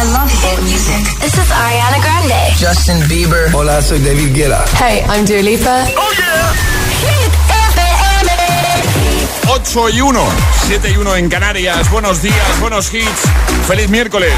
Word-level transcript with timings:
I 0.00 0.04
love 0.16 0.32
hit 0.32 0.58
music. 0.62 1.04
This 1.20 1.36
is 1.36 1.50
Ariana 1.52 2.00
Grande. 2.00 2.56
Justin 2.56 3.06
Bieber. 3.06 3.52
Hola, 3.52 3.82
soy 3.82 3.98
David 3.98 4.32
Guetta. 4.32 4.64
Hey, 4.80 5.04
I'm 5.10 5.26
Dua 5.26 5.42
Lipa. 5.42 5.84
Oh 5.94 6.10
yeah. 6.16 6.54
Hit 7.04 7.32
FM. 7.76 8.30
8 9.52 9.88
y 9.90 10.00
1, 10.00 10.28
7 10.68 10.90
y 10.90 10.96
1 10.96 11.16
en 11.16 11.28
Canarias. 11.28 11.90
Buenos 11.90 12.22
días, 12.22 12.60
buenos 12.60 12.94
hits. 12.94 13.24
Feliz 13.68 13.90
miércoles, 13.90 14.32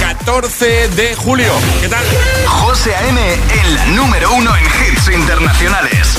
14 0.00 0.88
de 0.88 1.14
julio. 1.14 1.52
¿Qué 1.80 1.88
tal? 1.88 2.04
José 2.46 2.96
A.M. 2.96 3.20
en 3.60 3.74
la 3.76 3.86
número 3.86 4.32
uno 4.32 4.50
en 4.56 4.64
hits 4.64 5.08
internacionales. 5.08 6.18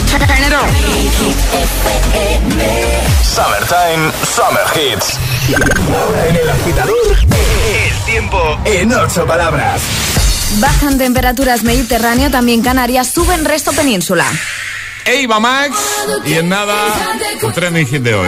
Summertime, 3.21 4.11
Summer 4.33 4.65
Hits. 4.75 5.19
En 6.29 6.35
el 6.38 6.49
agitador, 6.49 7.17
tiempo 8.18 8.59
en 8.65 8.91
ocho 8.93 9.27
palabras. 9.27 9.79
Bajan 10.60 10.97
temperaturas 10.97 11.61
Mediterráneo, 11.61 12.32
también 12.32 12.64
Canarias, 12.64 13.11
suben 13.14 13.46
resto 13.46 13.73
península. 13.73 14.25
Eva 15.05 15.39
Max 15.39 15.78
y 16.25 16.33
en 16.33 16.50
nada, 16.50 16.95
el 17.43 17.54
trending 17.54 17.86
hit 17.86 18.01
de 18.01 18.15
hoy. 18.15 18.28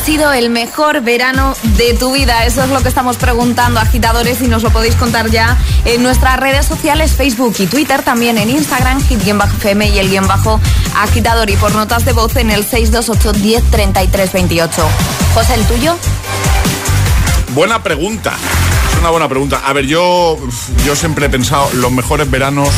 Sido 0.00 0.32
el 0.32 0.50
mejor 0.50 1.00
verano 1.02 1.54
de 1.76 1.94
tu 1.94 2.12
vida? 2.12 2.44
Eso 2.44 2.62
es 2.62 2.70
lo 2.70 2.80
que 2.80 2.88
estamos 2.88 3.16
preguntando, 3.16 3.80
agitadores, 3.80 4.40
y 4.40 4.48
nos 4.48 4.62
lo 4.62 4.70
podéis 4.70 4.94
contar 4.96 5.30
ya 5.30 5.56
en 5.84 6.02
nuestras 6.02 6.38
redes 6.38 6.66
sociales, 6.66 7.12
Facebook 7.12 7.54
y 7.58 7.66
Twitter, 7.66 8.02
también 8.02 8.38
en 8.38 8.50
Instagram, 8.50 9.00
hit-fm 9.02 9.88
y 9.88 9.98
el 9.98 10.08
guion 10.08 10.26
bajo 10.26 10.60
agitador, 10.96 11.50
y 11.50 11.56
por 11.56 11.74
notas 11.74 12.04
de 12.04 12.12
voz 12.12 12.36
en 12.36 12.50
el 12.50 12.64
628 12.64 13.32
10 13.32 13.70
33 13.70 14.32
28. 14.32 14.88
José, 15.34 15.54
¿el 15.54 15.64
tuyo? 15.64 15.96
Buena 17.54 17.82
pregunta. 17.82 18.34
Es 18.92 18.98
una 18.98 19.10
buena 19.10 19.28
pregunta. 19.28 19.62
A 19.64 19.72
ver, 19.72 19.86
yo, 19.86 20.38
yo 20.84 20.96
siempre 20.96 21.26
he 21.26 21.28
pensado, 21.28 21.68
los 21.74 21.92
mejores 21.92 22.30
veranos 22.30 22.68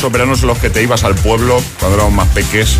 son 0.00 0.12
veranos 0.12 0.42
en 0.42 0.48
los 0.48 0.58
que 0.58 0.70
te 0.70 0.82
ibas 0.82 1.04
al 1.04 1.14
pueblo 1.14 1.62
cuando 1.78 1.96
éramos 1.96 2.14
más 2.14 2.28
peques. 2.28 2.78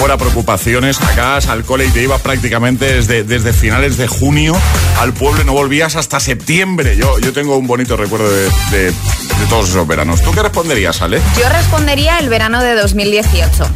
Fuera 0.00 0.16
preocupaciones, 0.16 0.98
acabas 1.02 1.46
al 1.48 1.62
cole 1.62 1.84
y 1.84 1.90
te 1.90 2.02
ibas 2.02 2.22
prácticamente 2.22 2.86
desde, 2.90 3.22
desde 3.22 3.52
finales 3.52 3.98
de 3.98 4.08
junio 4.08 4.56
al 4.98 5.12
pueblo 5.12 5.42
y 5.42 5.44
no 5.44 5.52
volvías 5.52 5.94
hasta 5.94 6.18
septiembre. 6.20 6.96
Yo, 6.96 7.18
yo 7.18 7.34
tengo 7.34 7.58
un 7.58 7.66
bonito 7.66 7.98
recuerdo 7.98 8.30
de, 8.30 8.44
de- 8.70 8.90
de 8.92 9.46
todos 9.50 9.68
esos 9.68 9.86
veranos. 9.86 10.22
¿Tú 10.22 10.32
qué 10.32 10.42
responderías, 10.42 11.02
Ale? 11.02 11.20
Yo 11.38 11.46
respondería 11.50 12.18
el 12.18 12.30
verano 12.30 12.62
de 12.62 12.74
2018, 12.76 13.66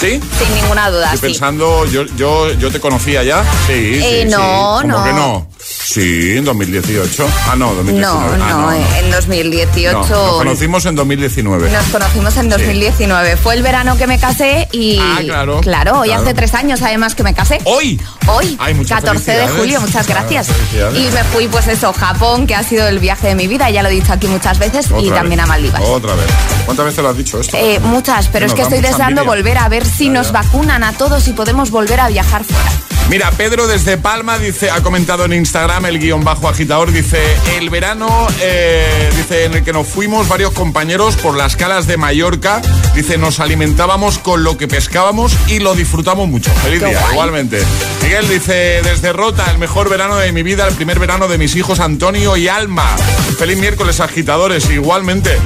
¿Sí? 0.00 0.20
sin 0.38 0.54
ninguna 0.56 0.90
duda. 0.90 1.14
Estoy 1.14 1.30
sí. 1.30 1.34
pensando, 1.38 1.86
yo, 1.86 2.04
yo, 2.16 2.52
yo 2.54 2.70
te 2.72 2.80
conocía 2.80 3.22
ya. 3.22 3.44
Sí, 3.68 4.00
Eh, 4.02 4.22
sí, 4.24 4.30
no, 4.30 4.38
sí. 4.80 4.82
¿Cómo 4.88 4.98
no. 4.98 5.04
que 5.04 5.12
no? 5.12 5.48
Sí, 5.86 6.36
en 6.38 6.44
2018. 6.44 7.26
Ah, 7.50 7.56
no, 7.56 7.74
2019. 7.74 8.38
No, 8.38 8.44
Ah, 8.44 8.48
no, 8.50 8.72
en 8.72 9.10
2018. 9.10 9.92
No, 9.92 10.06
nos 10.08 10.36
conocimos 10.38 10.86
en 10.86 10.94
2019. 10.96 11.70
Nos 11.70 11.84
conocimos 11.88 12.36
en 12.38 12.48
2019. 12.48 13.36
Fue 13.36 13.54
el 13.54 13.62
verano 13.62 13.96
que 13.98 14.06
me 14.06 14.18
casé 14.18 14.66
y. 14.72 14.98
Ah, 15.00 15.18
claro, 15.22 15.60
Claro, 15.60 16.00
hoy 16.00 16.08
claro. 16.08 16.22
hace 16.22 16.32
tres 16.34 16.54
años 16.54 16.80
además 16.82 17.14
que 17.14 17.22
me 17.22 17.34
casé. 17.34 17.58
¡Hoy! 17.64 18.00
Hoy, 18.26 18.56
Ay, 18.58 18.72
muchas 18.74 19.02
14 19.02 19.32
de 19.32 19.48
julio, 19.48 19.80
muchas 19.82 20.06
Claro, 20.06 20.26
gracias. 20.28 20.48
Y 20.96 21.10
me 21.12 21.22
fui, 21.24 21.48
pues 21.48 21.68
eso, 21.68 21.92
Japón, 21.92 22.46
que 22.46 22.54
ha 22.54 22.62
sido 22.62 22.88
el 22.88 22.98
viaje 22.98 23.28
de 23.28 23.34
mi 23.34 23.46
vida, 23.46 23.68
ya 23.68 23.82
lo 23.82 23.90
he 23.90 23.92
dicho 23.92 24.12
aquí 24.14 24.26
muchas 24.26 24.58
veces, 24.58 24.86
y 24.98 25.10
también 25.10 25.40
a 25.40 25.46
Maldivas. 25.46 25.82
Otra 25.84 26.14
vez. 26.14 26.24
¿Cuántas 26.64 26.86
veces 26.86 27.02
lo 27.02 27.10
has 27.10 27.16
dicho 27.18 27.40
esto? 27.40 27.56
Eh, 27.58 27.78
muchas, 27.82 28.28
pero 28.28 28.46
es 28.46 28.54
que 28.54 28.62
estoy 28.62 28.80
deseando 28.80 29.20
envidia. 29.20 29.24
volver 29.36 29.58
a 29.58 29.68
ver 29.68 29.84
si 29.84 30.06
Ya, 30.06 30.12
nos 30.12 30.28
ya. 30.28 30.32
vacunan 30.32 30.82
a 30.82 30.92
todos 30.94 31.28
y 31.28 31.32
podemos 31.34 31.70
volver 31.70 32.00
a 32.00 32.08
viajar 32.08 32.42
fuera. 32.44 32.72
Mira, 33.10 33.30
Pedro 33.32 33.66
desde 33.66 33.96
Palma 33.98 34.38
dice, 34.38 34.70
ha 34.70 34.82
comentado 34.82 35.26
en 35.26 35.34
Instagram 35.34 35.86
el 35.86 35.98
guion 35.98 36.24
bajo 36.24 36.48
agitador, 36.48 36.90
dice, 36.90 37.18
el 37.58 37.68
verano, 37.70 38.26
eh, 38.40 39.10
dice, 39.14 39.44
en 39.44 39.54
el 39.54 39.62
que 39.62 39.72
nos 39.72 39.86
fuimos 39.86 40.26
varios 40.26 40.52
compañeros 40.52 41.16
por 41.16 41.36
las 41.36 41.54
calas 41.54 41.86
de 41.86 41.96
Mallorca, 41.96 42.62
dice, 42.94 43.18
nos 43.18 43.40
alimentábamos 43.40 44.18
con 44.18 44.42
lo 44.42 44.56
que 44.56 44.68
pescábamos 44.68 45.36
y 45.48 45.58
lo 45.58 45.74
disfrutamos 45.74 46.28
mucho. 46.28 46.50
Feliz 46.54 46.80
Qué 46.80 46.86
día, 46.86 47.00
guay. 47.00 47.12
igualmente. 47.12 47.62
Miguel 48.02 48.28
dice, 48.28 48.80
desde 48.82 49.12
Rota, 49.12 49.44
el 49.50 49.58
mejor 49.58 49.90
verano 49.90 50.16
de 50.16 50.32
mi 50.32 50.42
vida, 50.42 50.66
el 50.66 50.74
primer 50.74 50.98
verano 50.98 51.28
de 51.28 51.36
mis 51.38 51.54
hijos 51.56 51.80
Antonio 51.80 52.36
y 52.36 52.48
Alma. 52.48 52.96
Feliz 53.38 53.58
miércoles, 53.58 54.00
agitadores, 54.00 54.70
igualmente. 54.70 55.38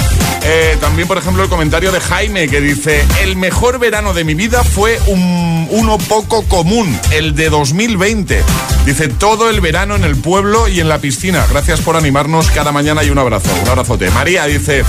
Eh, 0.44 0.76
también, 0.80 1.08
por 1.08 1.18
ejemplo, 1.18 1.42
el 1.42 1.48
comentario 1.48 1.90
de 1.90 2.00
Jaime 2.00 2.48
que 2.48 2.60
dice: 2.60 3.04
El 3.20 3.36
mejor 3.36 3.78
verano 3.78 4.14
de 4.14 4.24
mi 4.24 4.34
vida 4.34 4.62
fue 4.62 4.98
un, 5.08 5.57
uno 5.70 5.98
poco 5.98 6.42
común, 6.44 6.98
el 7.10 7.34
de 7.34 7.50
2020. 7.50 8.42
Dice: 8.86 9.08
Todo 9.08 9.50
el 9.50 9.60
verano 9.60 9.96
en 9.96 10.04
el 10.04 10.16
pueblo 10.16 10.68
y 10.68 10.80
en 10.80 10.88
la 10.88 10.98
piscina. 10.98 11.44
Gracias 11.50 11.80
por 11.80 11.96
animarnos 11.96 12.50
cada 12.50 12.72
mañana 12.72 13.04
y 13.04 13.10
un 13.10 13.18
abrazo. 13.18 13.50
Un 13.62 13.68
abrazote. 13.68 14.10
María 14.10 14.46
dice: 14.46 14.84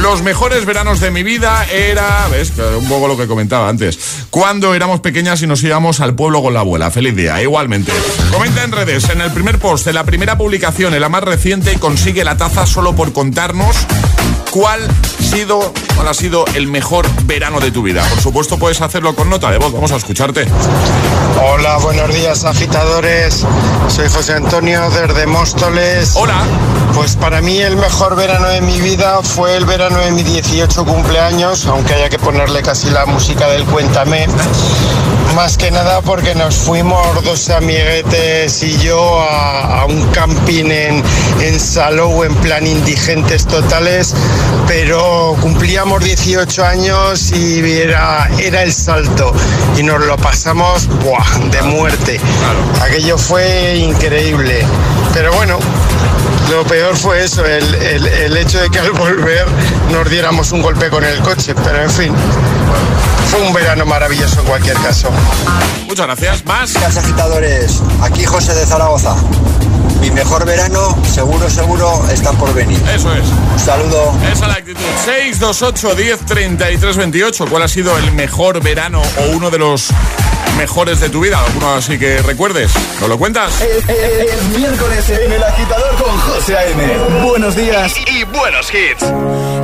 Los 0.00 0.22
mejores 0.22 0.64
veranos 0.64 1.00
de 1.00 1.10
mi 1.10 1.22
vida 1.22 1.64
era. 1.72 2.28
¿Ves? 2.30 2.52
Un 2.78 2.88
poco 2.88 3.08
lo 3.08 3.16
que 3.16 3.26
comentaba 3.26 3.68
antes. 3.68 3.98
Cuando 4.30 4.74
éramos 4.74 5.00
pequeñas 5.00 5.42
y 5.42 5.46
nos 5.46 5.62
íbamos 5.62 6.00
al 6.00 6.14
pueblo 6.14 6.42
con 6.42 6.54
la 6.54 6.60
abuela. 6.60 6.90
Feliz 6.90 7.16
día, 7.16 7.40
igualmente. 7.42 7.92
Comenta 8.30 8.64
en 8.64 8.72
redes, 8.72 9.08
en 9.08 9.20
el 9.20 9.32
primer 9.32 9.58
post, 9.58 9.86
en 9.86 9.94
la 9.94 10.04
primera 10.04 10.36
publicación, 10.36 10.94
en 10.94 11.00
la 11.00 11.08
más 11.08 11.24
reciente, 11.24 11.72
y 11.72 11.76
consigue 11.76 12.24
la 12.24 12.36
taza 12.36 12.66
solo 12.66 12.94
por 12.94 13.12
contarnos 13.12 13.76
cuál 14.50 14.80
ha 14.82 15.22
sido, 15.22 15.72
cuál 15.94 16.08
ha 16.08 16.14
sido 16.14 16.44
el 16.54 16.66
mejor 16.66 17.06
verano 17.24 17.60
de 17.60 17.70
tu 17.70 17.82
vida. 17.82 18.06
Por 18.08 18.20
supuesto, 18.20 18.58
puedes 18.58 18.80
hacerlo 18.80 19.14
con 19.14 19.28
nota 19.28 19.50
de 19.50 19.58
voz. 19.58 19.72
Vamos 19.72 19.92
a 19.92 19.96
escucharte. 20.18 20.46
Hola, 21.40 21.76
buenos 21.78 22.12
días 22.12 22.44
agitadores. 22.44 23.46
Soy 23.88 24.08
José 24.08 24.34
Antonio 24.34 24.90
desde 24.90 25.26
Móstoles. 25.26 26.16
Hola. 26.16 26.42
Pues 26.94 27.14
para 27.14 27.40
mí 27.40 27.58
el 27.58 27.76
mejor 27.76 28.16
verano 28.16 28.48
de 28.48 28.60
mi 28.60 28.80
vida 28.80 29.22
fue 29.22 29.56
el 29.56 29.64
verano 29.64 29.98
de 29.98 30.10
mi 30.10 30.24
18 30.24 30.84
cumpleaños, 30.84 31.66
aunque 31.66 31.94
haya 31.94 32.08
que 32.08 32.18
ponerle 32.18 32.62
casi 32.62 32.90
la 32.90 33.06
música 33.06 33.46
del 33.46 33.64
Cuéntame. 33.64 34.26
Más 35.38 35.56
que 35.56 35.70
nada 35.70 36.00
porque 36.02 36.34
nos 36.34 36.56
fuimos 36.56 37.22
dos 37.22 37.48
amiguetes 37.50 38.60
y 38.64 38.76
yo 38.78 39.20
a, 39.20 39.82
a 39.82 39.84
un 39.84 40.04
camping 40.10 40.64
en, 40.64 41.00
en 41.40 41.60
Salou 41.60 42.24
en 42.24 42.34
plan 42.34 42.66
indigentes 42.66 43.46
totales, 43.46 44.14
pero 44.66 45.36
cumplíamos 45.40 46.02
18 46.02 46.64
años 46.64 47.30
y 47.30 47.60
era, 47.70 48.28
era 48.40 48.64
el 48.64 48.72
salto 48.72 49.32
y 49.78 49.84
nos 49.84 50.00
lo 50.04 50.16
pasamos 50.16 50.88
¡buah! 51.04 51.38
de 51.52 51.62
muerte. 51.62 52.20
Aquello 52.82 53.16
fue 53.16 53.76
increíble. 53.76 54.66
Pero 55.14 55.32
bueno, 55.34 55.60
lo 56.50 56.64
peor 56.64 56.96
fue 56.96 57.22
eso, 57.22 57.44
el, 57.46 57.74
el- 57.76 58.06
el 58.08 58.36
hecho 58.36 58.58
de 58.60 58.70
que 58.70 58.80
al 58.80 58.90
volver 58.90 59.46
nos 59.92 60.10
diéramos 60.10 60.50
un 60.50 60.62
golpe 60.62 60.90
con 60.90 61.04
el 61.04 61.20
coche, 61.20 61.54
pero 61.54 61.80
en 61.80 61.90
fin, 61.90 62.12
fue 63.28 63.40
un 63.40 63.52
verano 63.52 63.84
maravilloso 63.84 64.40
en 64.40 64.46
cualquier 64.46 64.76
caso. 64.76 65.08
Muchas 65.86 66.06
gracias. 66.06 66.44
Más. 66.44 66.72
Buenas 66.72 66.96
agitadores, 66.96 67.82
aquí 68.02 68.24
José 68.24 68.54
de 68.54 68.66
Zaragoza. 68.66 69.14
Mi 70.00 70.10
mejor 70.10 70.44
verano, 70.46 70.96
seguro, 71.12 71.50
seguro, 71.50 72.02
está 72.12 72.32
por 72.32 72.52
venir. 72.54 72.80
Eso 72.94 73.12
es. 73.14 73.28
Un 73.52 73.58
saludo. 73.58 74.12
Esa 74.22 74.32
es 74.32 74.40
la 74.48 74.54
actitud. 74.54 74.80
628 75.04 75.94
10 75.94 76.20
33 76.26 76.96
28. 76.96 77.46
¿Cuál 77.50 77.62
ha 77.62 77.68
sido 77.68 77.96
el 77.98 78.12
mejor 78.12 78.62
verano 78.62 79.02
o 79.18 79.36
uno 79.36 79.50
de 79.50 79.58
los 79.58 79.88
mejores 80.56 81.00
de 81.00 81.08
tu 81.08 81.20
vida? 81.20 81.38
¿Alguno 81.44 81.74
así 81.74 81.98
que 81.98 82.22
recuerdes? 82.22 82.70
¿Nos 83.00 83.08
lo 83.08 83.18
cuentas? 83.18 83.52
Es 83.60 84.56
miércoles 84.56 85.08
en 85.10 85.32
el 85.32 85.42
agitador 85.42 85.96
con 85.96 86.18
José 86.18 86.56
A.M. 86.56 86.98
Buenos 87.24 87.56
días. 87.56 87.92
Y, 88.06 88.18
y 88.20 88.24
buenos 88.24 88.72
hits. 88.72 89.02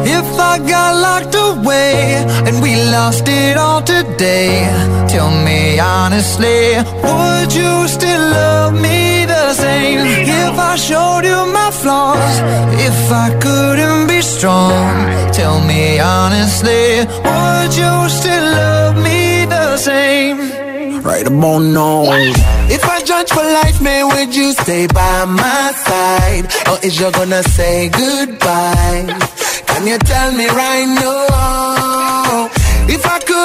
If 0.06 0.38
I 0.38 0.58
got 0.58 0.96
locked 1.00 1.34
away 1.34 2.16
and 2.46 2.60
we 2.60 2.76
lost 2.90 3.26
it 3.28 3.56
all 3.56 3.82
today, 3.82 4.68
tell 5.08 5.30
me 5.30 5.80
honestly, 5.80 6.76
would 7.02 7.52
you 7.52 7.88
still 7.88 8.20
love 8.30 8.74
me 8.74 9.03
the 9.44 9.54
same? 9.54 10.00
If 10.44 10.56
I 10.72 10.74
showed 10.76 11.24
you 11.30 11.40
my 11.58 11.70
flaws, 11.70 12.34
if 12.88 12.98
I 13.24 13.28
couldn't 13.44 14.06
be 14.06 14.20
strong, 14.22 14.92
tell 15.38 15.58
me 15.70 16.00
honestly, 16.00 16.84
would 17.28 17.72
you 17.82 17.94
still 18.18 18.46
love 18.62 18.96
me 19.08 19.44
the 19.54 19.76
same? 19.76 20.38
Right 21.10 21.26
about 21.26 21.62
now. 21.78 22.04
If 22.76 22.82
I 22.94 22.98
judge 23.10 23.30
for 23.36 23.46
life, 23.60 23.78
man, 23.82 24.02
would 24.12 24.34
you 24.34 24.52
stay 24.62 24.86
by 24.86 25.24
my 25.26 25.64
side? 25.86 26.44
Or 26.70 26.76
is 26.86 26.98
you 27.00 27.10
gonna 27.12 27.42
say 27.42 27.90
goodbye? 27.90 29.04
Can 29.70 29.82
you 29.90 29.98
tell 29.98 30.30
me 30.38 30.46
right 30.62 30.88
now? 31.02 32.23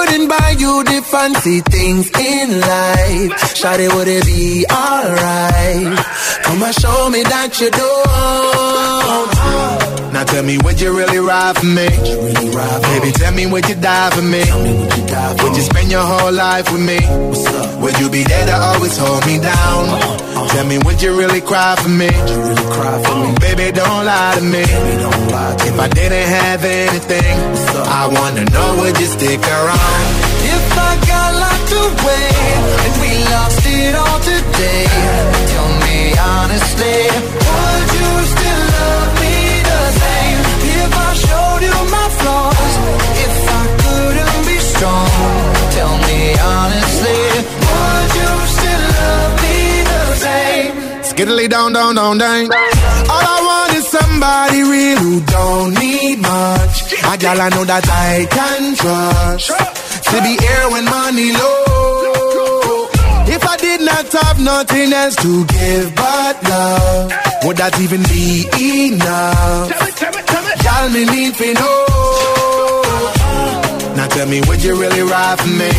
Couldn't 0.09 0.27
buy 0.27 0.55
you 0.57 0.83
the 0.85 1.03
fancy 1.03 1.59
things 1.59 2.09
in 2.17 2.59
life, 2.59 3.31
Shawty, 3.53 3.95
would 3.95 4.07
it 4.07 4.25
be 4.25 4.65
alright? 4.65 5.97
Come 6.41 6.63
and 6.63 6.73
show 6.73 7.09
me 7.11 7.21
that 7.21 7.61
you 7.61 7.69
don't. 7.69 9.38
Now 10.19 10.25
tell 10.25 10.43
me, 10.43 10.57
would 10.57 10.81
you 10.81 10.91
really 10.91 11.17
ride 11.19 11.55
for 11.55 11.65
me? 11.65 11.87
Baby, 11.87 13.11
tell 13.15 13.31
me, 13.31 13.45
would 13.45 13.69
you 13.69 13.75
die 13.75 14.09
for 14.09 14.21
me? 14.21 14.43
Would 15.39 15.55
you 15.55 15.63
spend 15.63 15.89
your 15.89 16.03
whole 16.03 16.33
life 16.33 16.69
with 16.73 16.83
me? 16.83 16.99
Would 17.79 17.97
you 17.99 18.09
be 18.09 18.23
there 18.23 18.45
to 18.47 18.55
always 18.67 18.97
hold 18.97 19.25
me 19.25 19.39
down? 19.39 19.87
Tell 20.51 20.65
me, 20.67 20.77
would 20.79 21.01
you 21.01 21.17
really 21.17 21.39
cry 21.39 21.77
for 21.79 21.87
me? 21.87 22.11
Baby, 23.39 23.71
don't 23.71 24.03
lie 24.03 24.35
to 24.35 24.43
me. 24.43 24.65
If 25.71 25.79
I 25.79 25.87
didn't 25.87 26.27
have 26.27 26.65
anything, 26.65 27.35
I 27.87 28.11
wanna 28.11 28.43
know, 28.51 28.75
would 28.83 28.99
you 28.99 29.07
stick 29.07 29.39
around? 29.39 30.03
If 30.51 30.67
I 30.89 30.91
got 31.07 31.29
locked 31.43 31.73
away 31.87 32.27
and 32.83 32.93
we 32.99 33.11
lost 33.23 33.63
it 33.63 33.95
all 33.95 34.19
today, 34.19 34.83
tell 35.47 35.71
me 35.87 35.97
honestly, 36.19 37.07
would 37.07 37.87
you 37.95 38.11
still 38.35 38.68
strong, 44.79 45.09
tell 45.75 45.95
me 46.07 46.21
honestly, 46.39 47.21
would 47.67 48.09
you 48.19 48.31
still 48.55 48.83
love 48.95 49.33
me 49.43 49.57
the 49.91 50.01
same? 50.25 50.73
Skiddly 51.09 51.47
down, 51.49 51.73
down, 51.73 51.95
down, 51.95 52.17
down. 52.17 52.43
All 53.13 53.25
I 53.35 53.39
want 53.49 53.71
is 53.79 53.85
somebody 53.97 54.61
real 54.73 54.97
who 55.03 55.13
don't 55.35 55.71
need 55.83 56.17
much. 56.19 56.75
A 57.11 57.13
gal 57.23 57.41
I 57.45 57.49
know 57.55 57.65
that 57.73 57.85
I 58.07 58.13
can 58.37 58.61
trust. 58.81 59.51
To 60.09 60.15
be 60.25 60.33
here 60.43 60.65
when 60.73 60.85
money 60.85 61.29
low. 61.33 62.87
If 63.35 63.43
I 63.53 63.55
did 63.57 63.81
not 63.81 64.07
have 64.21 64.39
nothing 64.39 64.93
else 64.93 65.15
to 65.17 65.45
give 65.45 65.87
but 65.95 66.35
love, 66.53 67.13
would 67.45 67.57
that 67.57 67.75
even 67.83 68.01
be 68.13 68.47
enough? 68.87 69.67
Tell 69.99 70.15
Y'all 70.65 70.89
me 70.89 71.03
need 71.05 71.33
to 71.35 71.53
know. 71.53 72.48
Tell 74.09 74.27
me, 74.27 74.41
would 74.47 74.61
you 74.63 74.75
really 74.75 75.01
ride 75.01 75.39
for 75.39 75.47
me? 75.47 75.69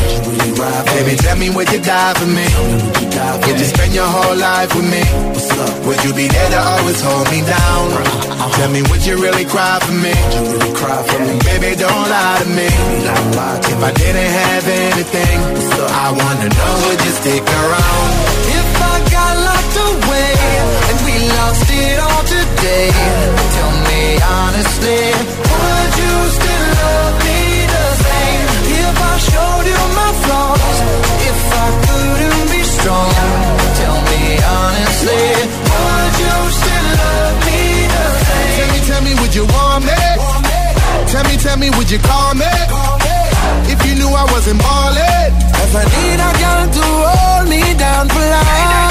Baby, 0.94 1.17
tell 1.17 1.37
me, 1.37 1.50
would 1.50 1.71
you 1.73 1.81
die 1.81 2.15
for 2.15 2.27
me? 2.27 2.46
Would 3.46 3.58
you 3.60 3.67
spend 3.67 3.93
your 3.94 4.06
whole 4.06 4.37
life 4.37 4.75
with 4.75 4.89
me? 4.89 5.03
Would 5.87 6.01
you 6.05 6.13
be 6.15 6.27
there 6.29 6.51
to 6.51 6.60
always 6.60 7.01
hold 7.03 7.29
me 7.31 7.41
down? 7.43 7.84
Tell 8.56 8.70
me, 8.70 8.82
would 8.89 9.05
you 9.05 9.20
really 9.20 9.44
cry 9.44 9.79
for 9.84 9.93
me? 9.93 10.15
Baby, 11.44 11.77
don't 11.77 12.06
lie 12.08 12.39
to 12.43 12.49
me. 12.56 12.69
If 13.72 13.81
I 13.82 13.93
didn't 13.93 14.31
have 14.41 14.67
anything, 14.89 15.39
so 15.77 15.82
I 15.87 16.08
wanna 16.13 16.49
know, 16.49 16.72
would 16.87 17.01
you 17.05 17.13
stick 17.20 17.44
around? 17.44 18.08
If 18.56 18.70
I 18.81 18.96
got 19.17 19.34
locked 19.49 19.77
away 19.91 20.32
and 20.89 20.99
we 21.05 21.15
lost 21.37 21.67
it 21.69 21.99
all 22.01 22.25
today, 22.25 22.89
tell 23.56 23.75
me 23.89 24.03
honestly, 24.22 25.03
if 31.31 31.40
I 31.64 31.67
couldn't 31.86 32.44
be 32.52 32.62
strong, 32.76 33.10
tell 33.81 33.98
me 34.10 34.22
honestly, 34.58 35.24
would 35.72 36.14
you 36.24 36.36
still 36.60 36.86
love 37.00 37.36
me 37.46 37.60
the 37.94 38.05
same? 38.24 38.55
Tell 38.56 38.69
me, 38.72 38.79
tell 38.88 39.02
me, 39.06 39.12
would 39.20 39.34
you 39.34 39.44
want 39.55 39.82
me? 39.88 40.00
Tell 41.12 41.24
me, 41.24 41.34
tell 41.36 41.58
me, 41.58 41.69
would 41.76 41.90
you 41.90 41.98
call 41.98 42.34
me? 42.34 42.52
If 43.72 43.79
you 43.86 43.94
knew 43.98 44.08
I 44.08 44.24
wasn't 44.32 44.60
ballin', 44.60 45.32
if 45.64 45.72
I 45.74 45.84
need 45.94 46.20
a 46.29 46.31
girl 46.43 46.64
to 46.76 46.84
hold 47.06 47.48
me 47.48 47.62
down 47.74 48.08
for 48.08 48.24
life. 48.34 48.90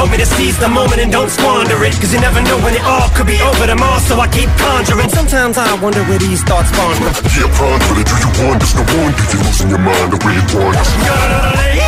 Told 0.00 0.10
me 0.10 0.16
to 0.16 0.24
seize 0.24 0.56
the 0.58 0.68
moment 0.68 0.98
and 0.98 1.12
don't 1.12 1.28
squander 1.28 1.76
it. 1.84 1.92
Cause 2.00 2.12
you 2.14 2.20
never 2.20 2.40
know 2.40 2.56
when 2.64 2.72
it 2.72 2.84
all 2.88 3.08
could 3.12 3.26
be 3.26 3.36
over 3.44 3.66
tomorrow, 3.66 4.00
so 4.08 4.16
I 4.16 4.28
keep 4.28 4.48
conjuring. 4.56 5.10
Sometimes 5.10 5.58
I 5.58 5.68
wonder 5.84 6.00
where 6.08 6.18
these 6.18 6.42
thoughts 6.42 6.72
spawn 6.72 6.96
from. 6.96 7.12
Yeah, 7.36 7.52
ponder 7.60 8.00
it. 8.00 8.08
Do 8.08 8.16
you 8.16 8.30
wonder? 8.40 8.64
No 8.80 8.84
wonder 8.96 9.24
you're 9.28 9.44
losing 9.44 9.68
your 9.68 9.82
mind 9.84 10.08
the 10.12 10.18
way 10.24 10.40
it 10.40 10.48
wanders. 10.56 11.79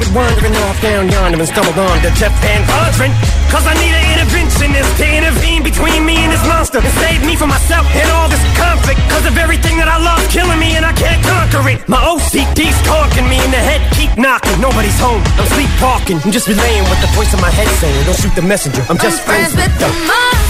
Was 0.00 0.08
wandering 0.16 0.56
off 0.64 0.80
down 0.80 1.12
yonder 1.12 1.36
and 1.36 1.44
stumbled 1.44 1.76
on 1.76 2.00
to 2.00 2.08
Jeff 2.16 2.32
Van 2.40 2.64
Vondren. 2.64 3.12
Cause 3.52 3.68
I 3.68 3.76
need 3.76 3.92
an 3.92 4.06
interventionist 4.16 4.96
to 4.96 5.04
intervene 5.04 5.60
between 5.62 6.08
me 6.08 6.16
and 6.24 6.32
this 6.32 6.40
monster 6.48 6.80
and 6.80 6.94
save 7.04 7.20
me 7.20 7.36
from 7.36 7.52
myself 7.52 7.84
and 7.92 8.08
all 8.16 8.24
this 8.32 8.40
conflict. 8.56 8.96
Cause 9.12 9.28
of 9.28 9.36
everything 9.36 9.76
that 9.76 9.92
I 9.92 10.00
love 10.00 10.24
killing 10.32 10.56
me 10.56 10.72
and 10.72 10.88
I 10.88 10.96
can't 10.96 11.20
conquer 11.20 11.68
it. 11.68 11.84
My 11.84 12.00
OCD's 12.00 12.80
talking 12.88 13.28
me 13.28 13.44
in 13.44 13.50
the 13.52 13.60
head, 13.60 13.84
keep 13.92 14.16
knocking. 14.16 14.56
Nobody's 14.56 14.96
home, 14.96 15.20
I'm 15.36 15.44
sleepwalking. 15.52 16.16
I'm 16.24 16.32
just 16.32 16.48
relaying 16.48 16.88
what 16.88 16.96
the 17.04 17.10
voice 17.12 17.36
in 17.36 17.40
my 17.44 17.52
head 17.52 17.68
saying. 17.76 18.00
Don't 18.08 18.16
shoot 18.16 18.32
the 18.32 18.46
messenger, 18.46 18.80
I'm 18.88 18.96
just 18.96 19.20
I'm 19.20 19.28
friends 19.28 19.52
with 19.52 19.68
the 19.76 19.84
the 19.84 20.49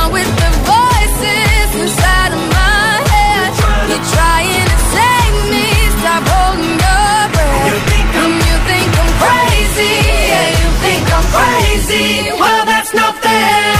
crazy. 11.91 12.31
Well, 12.39 12.65
that's 12.65 12.93
not 12.93 13.15
fair. 13.15 13.73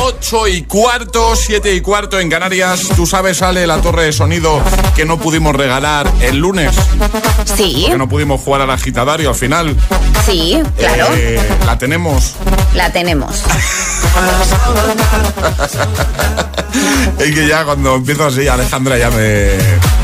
8 0.00 0.48
y 0.48 0.62
cuarto, 0.62 1.34
7 1.34 1.74
y 1.74 1.80
cuarto 1.80 2.20
en 2.20 2.28
Canarias. 2.28 2.82
Tú 2.94 3.06
sabes, 3.06 3.38
sale 3.38 3.66
la 3.66 3.80
torre 3.80 4.04
de 4.04 4.12
sonido 4.12 4.62
que 4.94 5.04
no 5.04 5.18
pudimos 5.18 5.56
regalar 5.56 6.10
el 6.20 6.36
lunes. 6.36 6.74
Sí. 7.56 7.86
Que 7.88 7.96
no 7.96 8.08
pudimos 8.08 8.40
jugar 8.40 8.60
al 8.60 8.70
agitadario 8.70 9.30
al 9.30 9.34
final. 9.34 9.74
Sí, 10.26 10.62
claro. 10.76 11.06
Eh, 11.14 11.40
la 11.64 11.78
tenemos. 11.78 12.34
La 12.74 12.92
tenemos. 12.92 13.42
Es 17.18 17.34
que 17.34 17.48
ya 17.48 17.64
cuando 17.64 17.96
empiezo 17.96 18.26
así, 18.26 18.46
Alejandra 18.46 18.96
ya 18.96 19.10
me, 19.10 19.58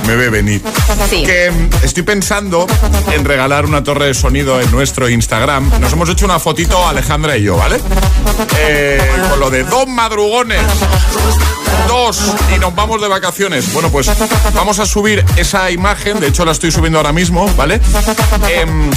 me 0.06 0.16
ve 0.16 0.30
venir. 0.30 0.62
Sí. 1.08 1.22
Que 1.24 1.50
mm, 1.50 1.84
estoy 1.84 2.02
pensando 2.02 2.66
en 3.12 3.24
regalar 3.24 3.66
una 3.66 3.82
torre 3.82 4.06
de 4.06 4.14
sonido 4.14 4.60
en 4.60 4.70
nuestro 4.70 5.08
Instagram. 5.08 5.80
Nos 5.80 5.92
hemos 5.92 6.08
hecho 6.08 6.24
una 6.24 6.38
fotito, 6.38 6.86
Alejandra 6.86 7.36
y 7.36 7.44
yo, 7.44 7.56
¿vale? 7.56 7.80
Eh, 8.58 9.00
con 9.30 9.40
lo 9.40 9.50
de 9.50 9.64
dos 9.64 9.86
madrugones. 9.86 10.60
Dos 11.88 12.34
y 12.54 12.58
nos 12.58 12.74
vamos 12.74 13.00
de 13.00 13.08
vacaciones. 13.08 13.72
Bueno, 13.72 13.90
pues 13.90 14.10
vamos 14.54 14.78
a 14.78 14.86
subir 14.86 15.24
esa 15.36 15.70
imagen. 15.70 16.20
De 16.20 16.28
hecho, 16.28 16.44
la 16.44 16.52
estoy 16.52 16.70
subiendo 16.70 16.98
ahora 16.98 17.12
mismo, 17.12 17.46
¿vale? 17.56 17.80
Em, 18.48 18.90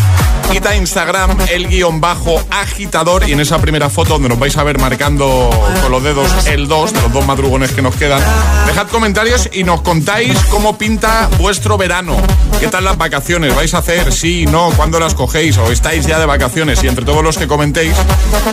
quita 0.51 0.75
Instagram 0.75 1.37
el 1.49 1.67
guion 1.67 1.99
bajo 1.99 2.41
agitador 2.49 3.27
y 3.27 3.33
en 3.33 3.39
esa 3.39 3.59
primera 3.59 3.89
foto 3.89 4.13
donde 4.13 4.29
nos 4.29 4.39
vais 4.39 4.55
a 4.57 4.63
ver 4.63 4.79
marcando 4.79 5.49
con 5.81 5.91
los 5.91 6.03
dedos 6.03 6.47
el 6.47 6.67
2 6.67 6.93
de 6.93 7.01
los 7.01 7.11
dos 7.11 7.25
madrugones 7.25 7.71
que 7.71 7.81
nos 7.81 7.95
quedan, 7.95 8.21
dejad 8.65 8.87
comentarios 8.87 9.49
y 9.51 9.63
nos 9.63 9.81
contáis 9.81 10.37
cómo 10.49 10.77
pinta 10.77 10.96
vuestro 11.39 11.77
verano. 11.77 12.15
¿Qué 12.59 12.67
tal 12.67 12.83
las 12.83 12.97
vacaciones? 12.97 13.55
¿Vais 13.55 13.73
a 13.73 13.79
hacer? 13.79 14.11
Sí, 14.11 14.45
no, 14.47 14.71
¿cuándo 14.75 14.99
las 14.99 15.13
cogéis? 15.13 15.57
¿O 15.57 15.71
estáis 15.71 16.05
ya 16.05 16.17
de 16.19 16.25
vacaciones? 16.25 16.83
Y 16.83 16.87
entre 16.87 17.05
todos 17.05 17.23
los 17.23 17.37
que 17.37 17.47
comentéis, 17.47 17.93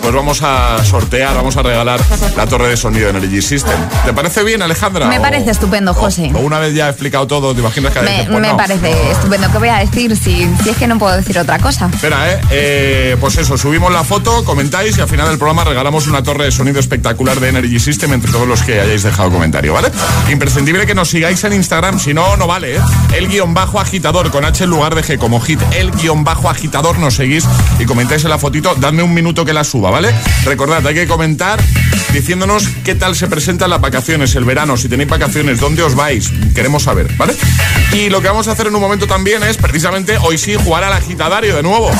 pues 0.02 0.14
vamos 0.14 0.42
a 0.42 0.82
sortear, 0.84 1.34
vamos 1.34 1.56
a 1.56 1.62
regalar 1.62 2.00
la 2.36 2.46
torre 2.46 2.68
de 2.68 2.76
sonido 2.76 3.08
Energy 3.08 3.40
System. 3.40 3.76
¿Te 4.04 4.12
parece 4.12 4.42
bien, 4.42 4.60
Alejandra? 4.62 5.06
Me 5.06 5.18
O- 5.18 5.22
parece 5.22 5.50
estupendo, 5.50 5.94
José. 5.94 6.30
o 6.34 6.38
una 6.40 6.58
vez 6.58 6.74
ya 6.74 6.86
he 6.86 6.90
explicado 6.90 7.26
todo, 7.26 7.54
¿te 7.54 7.60
imaginas 7.60 7.92
que 7.92 8.00
Me, 8.02 8.10
dices, 8.10 8.26
pues 8.28 8.40
me 8.40 8.48
no? 8.48 8.56
parece 8.56 9.10
estupendo. 9.10 9.50
¿Qué 9.50 9.58
voy 9.58 9.68
a 9.68 9.78
decir 9.78 10.16
si, 10.16 10.48
si 10.62 10.68
es 10.70 10.76
que 10.76 10.86
no 10.86 10.98
puedo 10.98 11.16
decir 11.16 11.38
otra 11.38 11.58
cosa? 11.58 11.88
Espera, 11.92 12.32
¿eh? 12.32 12.40
Eh, 12.50 13.16
Pues 13.20 13.38
eso, 13.38 13.56
subimos 13.56 13.90
la 13.92 14.04
foto, 14.04 14.44
comentáis 14.44 14.98
y 14.98 15.00
al 15.00 15.08
final 15.08 15.28
del 15.28 15.38
programa 15.38 15.64
regalamos 15.64 16.06
una 16.08 16.22
torre 16.22 16.44
de 16.44 16.52
sonido 16.52 16.78
espectacular 16.78 17.40
de 17.40 17.48
Energy 17.48 17.78
System 17.80 18.12
entre 18.12 18.30
todos 18.30 18.46
los 18.46 18.62
que 18.62 18.80
hayáis 18.80 19.02
dejado 19.02 19.30
comentario, 19.30 19.72
¿vale? 19.72 19.88
Imprescindible 20.30 20.84
que 20.86 20.94
nos 20.94 21.08
sigáis 21.08 21.42
en 21.44 21.54
Instagram, 21.54 21.98
si 21.98 22.12
no 22.12 22.33
no, 22.36 22.46
vale, 22.46 22.76
¿eh? 22.76 22.80
El 23.14 23.28
guion 23.28 23.54
bajo 23.54 23.78
agitador 23.78 24.30
con 24.30 24.44
H 24.44 24.64
en 24.64 24.70
lugar 24.70 24.94
de 24.94 25.02
G 25.02 25.18
como 25.18 25.40
hit. 25.40 25.60
El 25.72 25.90
guion 25.92 26.24
bajo 26.24 26.48
agitador 26.48 26.98
nos 26.98 27.14
seguís 27.14 27.44
y 27.78 27.84
comentáis 27.84 28.24
en 28.24 28.30
la 28.30 28.38
fotito. 28.38 28.74
Dadme 28.74 29.02
un 29.02 29.14
minuto 29.14 29.44
que 29.44 29.52
la 29.52 29.64
suba, 29.64 29.90
¿vale? 29.90 30.12
Recordad, 30.44 30.86
hay 30.86 30.94
que 30.94 31.06
comentar 31.06 31.60
diciéndonos 32.12 32.68
qué 32.84 32.94
tal 32.94 33.16
se 33.16 33.26
presentan 33.26 33.70
las 33.70 33.80
vacaciones, 33.80 34.34
el 34.36 34.44
verano, 34.44 34.76
si 34.76 34.88
tenéis 34.88 35.10
vacaciones, 35.10 35.60
dónde 35.60 35.82
os 35.82 35.94
vais. 35.94 36.30
Queremos 36.54 36.84
saber, 36.84 37.12
¿vale? 37.16 37.34
Y 37.92 38.08
lo 38.08 38.20
que 38.20 38.28
vamos 38.28 38.48
a 38.48 38.52
hacer 38.52 38.68
en 38.68 38.74
un 38.74 38.80
momento 38.80 39.06
también 39.06 39.42
es 39.42 39.56
precisamente 39.56 40.16
hoy 40.18 40.38
sí 40.38 40.54
jugar 40.54 40.84
al 40.84 40.92
agitadario 40.92 41.56
de 41.56 41.62
nuevo. 41.62 41.90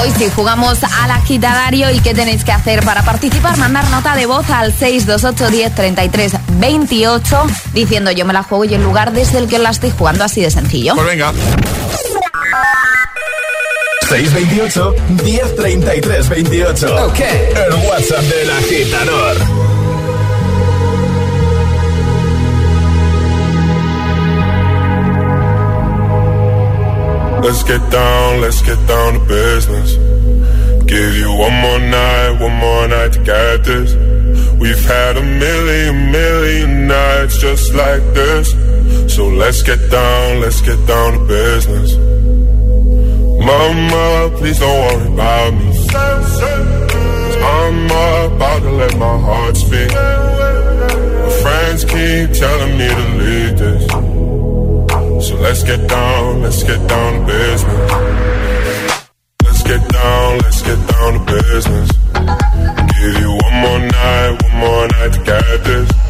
Hoy 0.00 0.12
sí 0.16 0.28
jugamos 0.34 0.82
al 0.84 1.10
agitadario 1.10 1.90
y 1.90 2.00
qué 2.00 2.14
tenéis 2.14 2.44
que 2.44 2.52
hacer 2.52 2.84
para 2.84 3.02
participar, 3.04 3.56
mandar 3.58 3.88
nota 3.90 4.14
de 4.14 4.26
voz 4.26 4.48
al 4.50 4.72
628 4.72 5.50
10 5.50 5.74
33 5.74 6.32
28 6.58 7.46
diciendo 7.72 8.10
yo 8.10 8.24
me 8.24 8.32
la 8.32 8.42
juego 8.42 8.64
y 8.64 8.74
el 8.74 8.82
lugar 8.82 9.12
desde 9.12 9.38
el 9.38 9.48
que 9.48 9.58
la 9.58 9.70
estoy 9.80 9.98
jugando 9.98 10.24
así 10.24 10.42
de 10.42 10.50
sencillo. 10.50 10.94
Pues 10.94 11.06
venga. 11.06 11.32
628 14.10 14.94
1033 15.24 16.28
28. 16.28 17.06
Ok. 17.06 17.20
El 17.20 17.88
WhatsApp 17.88 18.22
del 18.24 18.50
agitador. 18.50 19.36
Let's 27.42 27.64
get 27.64 27.80
down, 27.90 28.42
let's 28.42 28.60
get 28.60 28.78
down 28.86 29.14
to 29.14 29.20
business. 29.20 29.96
Give 30.84 31.16
you 31.16 31.32
one 31.32 31.54
more 31.54 31.78
night, 31.78 32.38
one 32.38 32.54
more 32.56 32.86
night 32.86 33.12
to 33.14 33.20
get 33.20 33.64
this. 33.64 33.94
We've 34.60 34.84
had 34.84 35.16
a 35.16 35.22
million, 35.22 36.12
million 36.12 36.86
nights 36.86 37.38
just 37.38 37.72
like 37.72 38.02
this. 38.12 38.69
So 39.10 39.26
let's 39.26 39.62
get 39.62 39.90
down, 39.90 40.40
let's 40.40 40.60
get 40.60 40.86
down 40.86 41.12
to 41.14 41.24
business. 41.26 41.96
Mama, 43.44 44.30
please 44.38 44.58
don't 44.60 44.78
worry 44.86 45.12
about 45.12 45.52
me. 45.52 45.66
I'm 47.42 47.86
about 47.86 48.62
to 48.62 48.70
let 48.70 48.96
my 48.98 49.18
heart 49.18 49.56
speak. 49.56 49.90
My 49.92 51.30
friends 51.42 51.84
keep 51.84 52.30
telling 52.38 52.78
me 52.78 52.88
to 52.88 53.06
leave 53.20 53.58
this. 53.58 53.90
So 55.26 55.34
let's 55.36 55.64
get 55.64 55.88
down, 55.88 56.42
let's 56.42 56.62
get 56.62 56.88
down 56.88 57.20
to 57.20 57.26
business. 57.26 57.90
Let's 59.42 59.62
get 59.64 59.88
down, 59.88 60.38
let's 60.38 60.62
get 60.62 60.78
down 60.88 61.12
to 61.14 61.20
business. 61.32 61.90
Give 62.94 63.14
you 63.22 63.30
one 63.42 63.56
more 63.64 63.80
night, 63.80 64.42
one 64.44 64.56
more 64.60 64.86
night 64.86 65.12
to 65.14 65.20
get 65.24 65.64
this. 65.64 66.09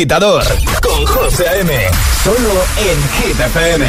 agitador 0.00 0.42
con 0.80 1.04
José 1.04 1.46
A.M. 1.46 1.72
Solo 2.24 2.54
en 2.78 2.98
Hit 3.16 3.38
FM. 3.38 3.84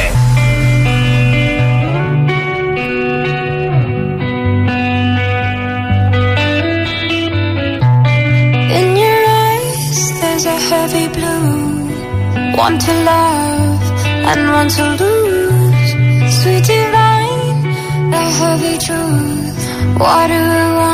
In 8.80 8.98
your 8.98 9.22
eyes, 9.48 10.20
there's 10.20 10.46
a 10.46 10.60
heavy 10.70 11.08
blue. 11.08 12.58
One 12.58 12.78
to 12.78 12.94
love 13.06 13.82
and 14.32 14.52
one 14.52 14.68
to 14.68 14.84
lose. 15.02 15.92
Sweet 16.42 16.66
divine, 16.66 18.12
the 18.12 18.24
heavy 18.40 18.78
truth. 18.86 19.98
Water 19.98 20.34
and 20.34 20.76
wine, 20.76 20.91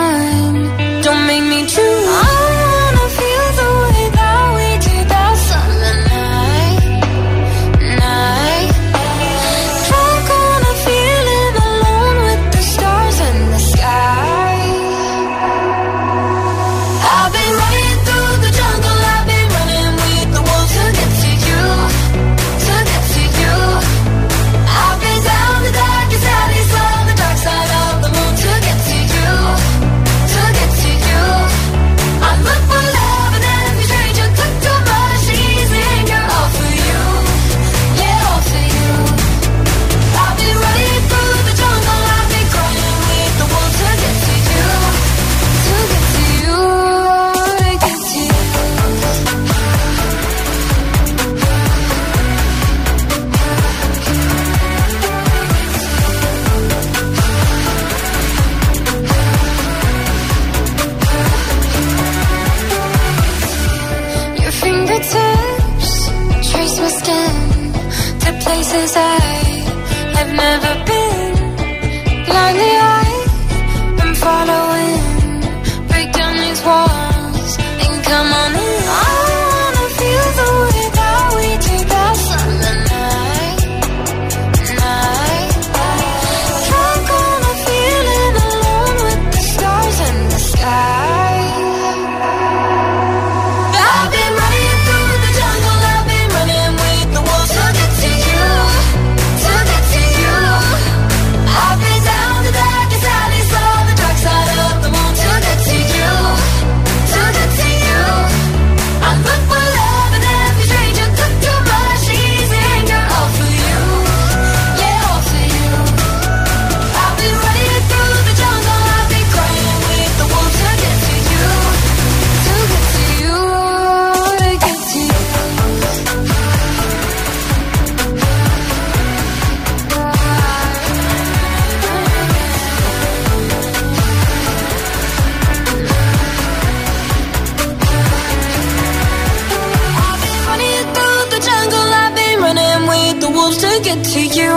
get 143.83 144.03
to 144.03 144.21
you, 144.21 144.53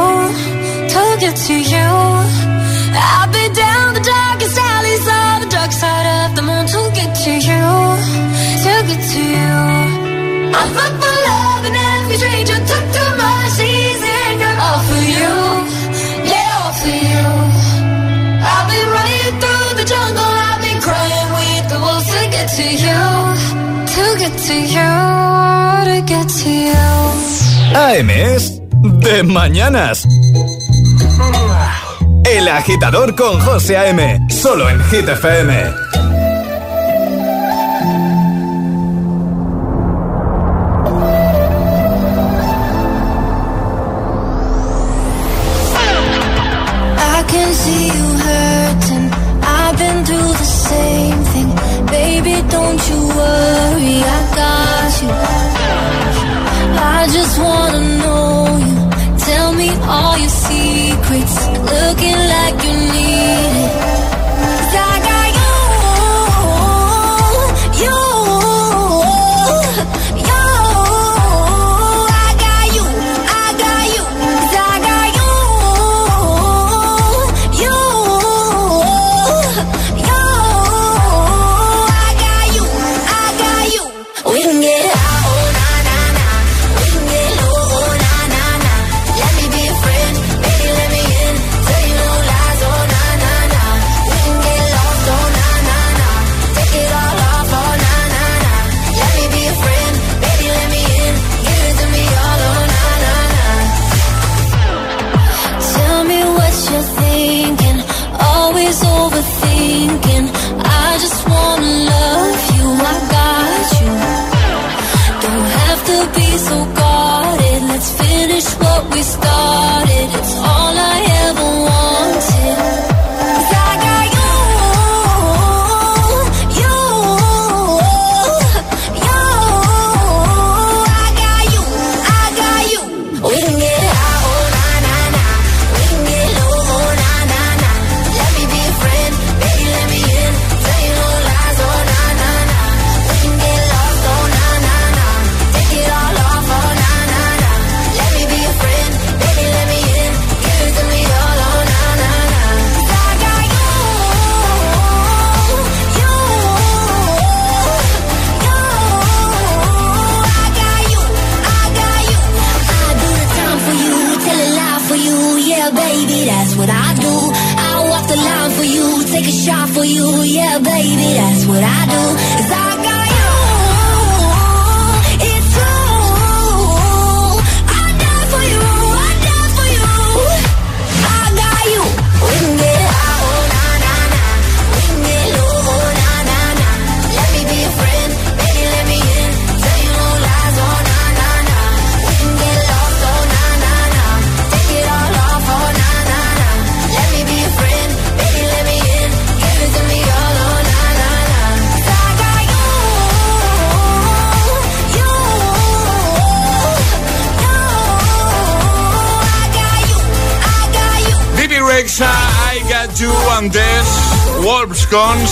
to 0.93 1.03
get 1.21 1.37
to 1.37 1.55
you. 1.55 1.89
I'll 2.93 3.29
be 3.33 3.45
down 3.55 3.95
the 3.95 4.01
darkest 4.01 4.57
alleys 4.59 5.07
of 5.07 5.35
the 5.45 5.49
dark 5.51 5.73
side 5.73 6.07
of 6.25 6.37
the 6.37 6.43
moon 6.43 6.67
to 6.67 6.81
get 6.95 7.11
to 7.25 7.33
you, 7.49 7.65
to 8.65 8.73
get 8.89 9.01
to 9.13 9.21
you. 9.21 9.55
I 10.57 10.63
fuck 10.77 10.95
for 11.03 11.17
love 11.29 11.63
and 11.69 11.77
every 11.77 12.17
stranger 12.17 12.59
took 12.71 12.87
too 12.97 13.11
much 13.21 13.57
easy 13.61 14.11
anger 14.29 14.55
all 14.67 14.81
for 14.89 15.03
you, 15.19 15.35
yeah, 16.31 16.61
all 16.61 16.73
for 16.81 16.95
you. 17.11 17.27
I've 18.41 18.67
been 18.73 18.89
running 18.97 19.33
through 19.41 19.71
the 19.81 19.87
jungle, 19.93 20.33
I've 20.49 20.61
been 20.65 20.81
crying 20.81 21.29
with 21.39 21.65
the 21.73 21.79
wolves 21.85 22.09
to 22.15 22.21
get 22.35 22.49
to 22.59 22.67
you, 22.87 23.03
to 23.95 24.05
get 24.23 24.35
to 24.49 24.57
you, 24.77 24.91
to 25.91 25.97
get 26.07 26.27
to 26.41 26.51
you. 26.51 26.91
AM 27.73 28.11
es 28.11 28.60
de 29.11 29.23
mañanas. 29.25 30.07
El 32.25 32.49
agitador 32.49 33.15
con 33.17 33.41
José 33.41 33.77
A.M. 33.77 34.21
Solo 34.29 34.69
en 34.69 34.81
Hit 34.85 35.09
FM. 35.09 35.90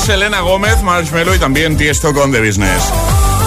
Selena 0.08 0.40
Gómez, 0.40 0.82
Marshmello 0.82 1.34
y 1.34 1.38
también 1.38 1.76
Tiesto 1.76 2.14
con 2.14 2.32
The 2.32 2.40
Business. 2.40 3.38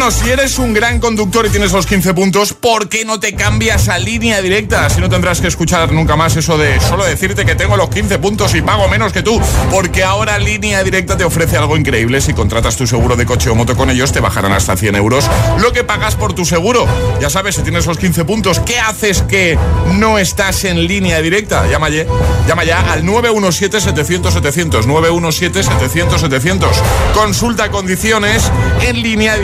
Bueno, 0.00 0.16
si 0.16 0.30
eres 0.30 0.58
un 0.58 0.72
gran 0.72 0.98
conductor 0.98 1.44
y 1.44 1.50
tienes 1.50 1.72
los 1.72 1.84
15 1.84 2.14
puntos, 2.14 2.54
¿por 2.54 2.88
qué 2.88 3.04
no 3.04 3.20
te 3.20 3.34
cambias 3.34 3.90
a 3.90 3.98
línea 3.98 4.40
directa? 4.40 4.88
Si 4.88 4.98
no 4.98 5.10
tendrás 5.10 5.42
que 5.42 5.48
escuchar 5.48 5.92
nunca 5.92 6.16
más 6.16 6.34
eso 6.38 6.56
de 6.56 6.80
solo 6.80 7.04
decirte 7.04 7.44
que 7.44 7.54
tengo 7.54 7.76
los 7.76 7.90
15 7.90 8.18
puntos 8.18 8.54
y 8.54 8.62
pago 8.62 8.88
menos 8.88 9.12
que 9.12 9.22
tú. 9.22 9.38
Porque 9.70 10.02
ahora 10.02 10.38
línea 10.38 10.82
directa 10.82 11.18
te 11.18 11.24
ofrece 11.24 11.58
algo 11.58 11.76
increíble. 11.76 12.22
Si 12.22 12.32
contratas 12.32 12.78
tu 12.78 12.86
seguro 12.86 13.14
de 13.14 13.26
coche 13.26 13.50
o 13.50 13.54
moto 13.54 13.76
con 13.76 13.90
ellos, 13.90 14.10
te 14.10 14.20
bajarán 14.20 14.52
hasta 14.52 14.74
100 14.74 14.96
euros 14.96 15.28
lo 15.60 15.70
que 15.74 15.84
pagas 15.84 16.16
por 16.16 16.32
tu 16.32 16.46
seguro. 16.46 16.86
Ya 17.20 17.28
sabes, 17.28 17.56
si 17.56 17.62
tienes 17.62 17.84
los 17.84 17.98
15 17.98 18.24
puntos, 18.24 18.58
¿qué 18.60 18.78
haces 18.78 19.20
que 19.20 19.58
no 19.98 20.18
estás 20.18 20.64
en 20.64 20.86
línea 20.86 21.20
directa? 21.20 21.66
Llama 21.66 21.90
ya, 21.90 22.06
llama 22.48 22.64
ya 22.64 22.90
al 22.90 23.04
917-700-700. 23.04 24.86
917-700-700. 24.86 26.68
Consulta 27.12 27.70
condiciones 27.70 28.50
en 28.80 29.02
línea 29.02 29.36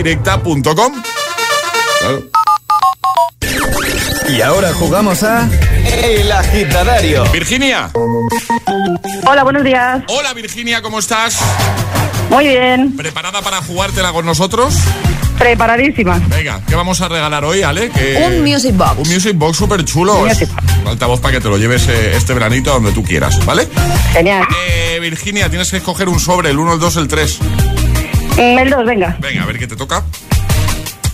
Claro. 0.46 2.22
Y 4.28 4.40
ahora 4.42 4.72
jugamos 4.74 5.24
a 5.24 5.48
El 6.04 6.30
Agitadario. 6.30 7.24
Virginia. 7.32 7.90
Hola, 9.26 9.42
buenos 9.42 9.64
días. 9.64 10.02
Hola 10.06 10.32
Virginia, 10.35 10.80
¿cómo 10.82 11.00
estás? 11.00 11.38
Muy 12.30 12.46
bien. 12.46 12.96
¿Preparada 12.96 13.42
para 13.42 13.56
jugártela 13.61 14.12
con 14.12 14.24
nosotros? 14.24 14.74
Preparadísima. 15.37 16.20
Venga, 16.28 16.61
¿qué 16.68 16.76
vamos 16.76 17.00
a 17.00 17.09
regalar 17.09 17.44
hoy, 17.44 17.62
Ale? 17.62 17.90
Que- 17.90 18.24
Un 18.28 18.42
Music 18.44 18.76
Box. 18.76 18.98
Un 18.98 19.12
Music 19.12 19.32
Box 19.37 19.56
súper 19.59 19.85
chulo. 19.85 20.24
Altavoz 20.87 21.18
para 21.20 21.32
que 21.35 21.40
te 21.40 21.48
lo 21.48 21.59
lleves 21.59 21.88
eh, 21.88 22.12
este 22.16 22.32
veranito 22.35 22.70
a 22.70 22.74
donde 22.74 22.92
tú 22.92 23.02
quieras, 23.02 23.44
¿vale? 23.44 23.68
Genial. 24.12 24.46
Eh, 24.68 24.98
Virginia, 25.00 25.48
tienes 25.50 25.70
que 25.72 25.78
escoger 25.78 26.09
un 26.09 26.20
sobre, 26.20 26.50
el 26.50 26.59
1, 26.59 26.74
el 26.74 26.78
2, 26.78 26.96
el 26.98 27.09
3. 27.09 27.38
El 28.37 28.70
2, 28.70 28.85
venga. 28.87 29.16
Venga, 29.20 29.42
a 29.42 29.46
ver 29.46 29.59
qué 29.59 29.66
te 29.66 29.77
toca. 29.77 30.03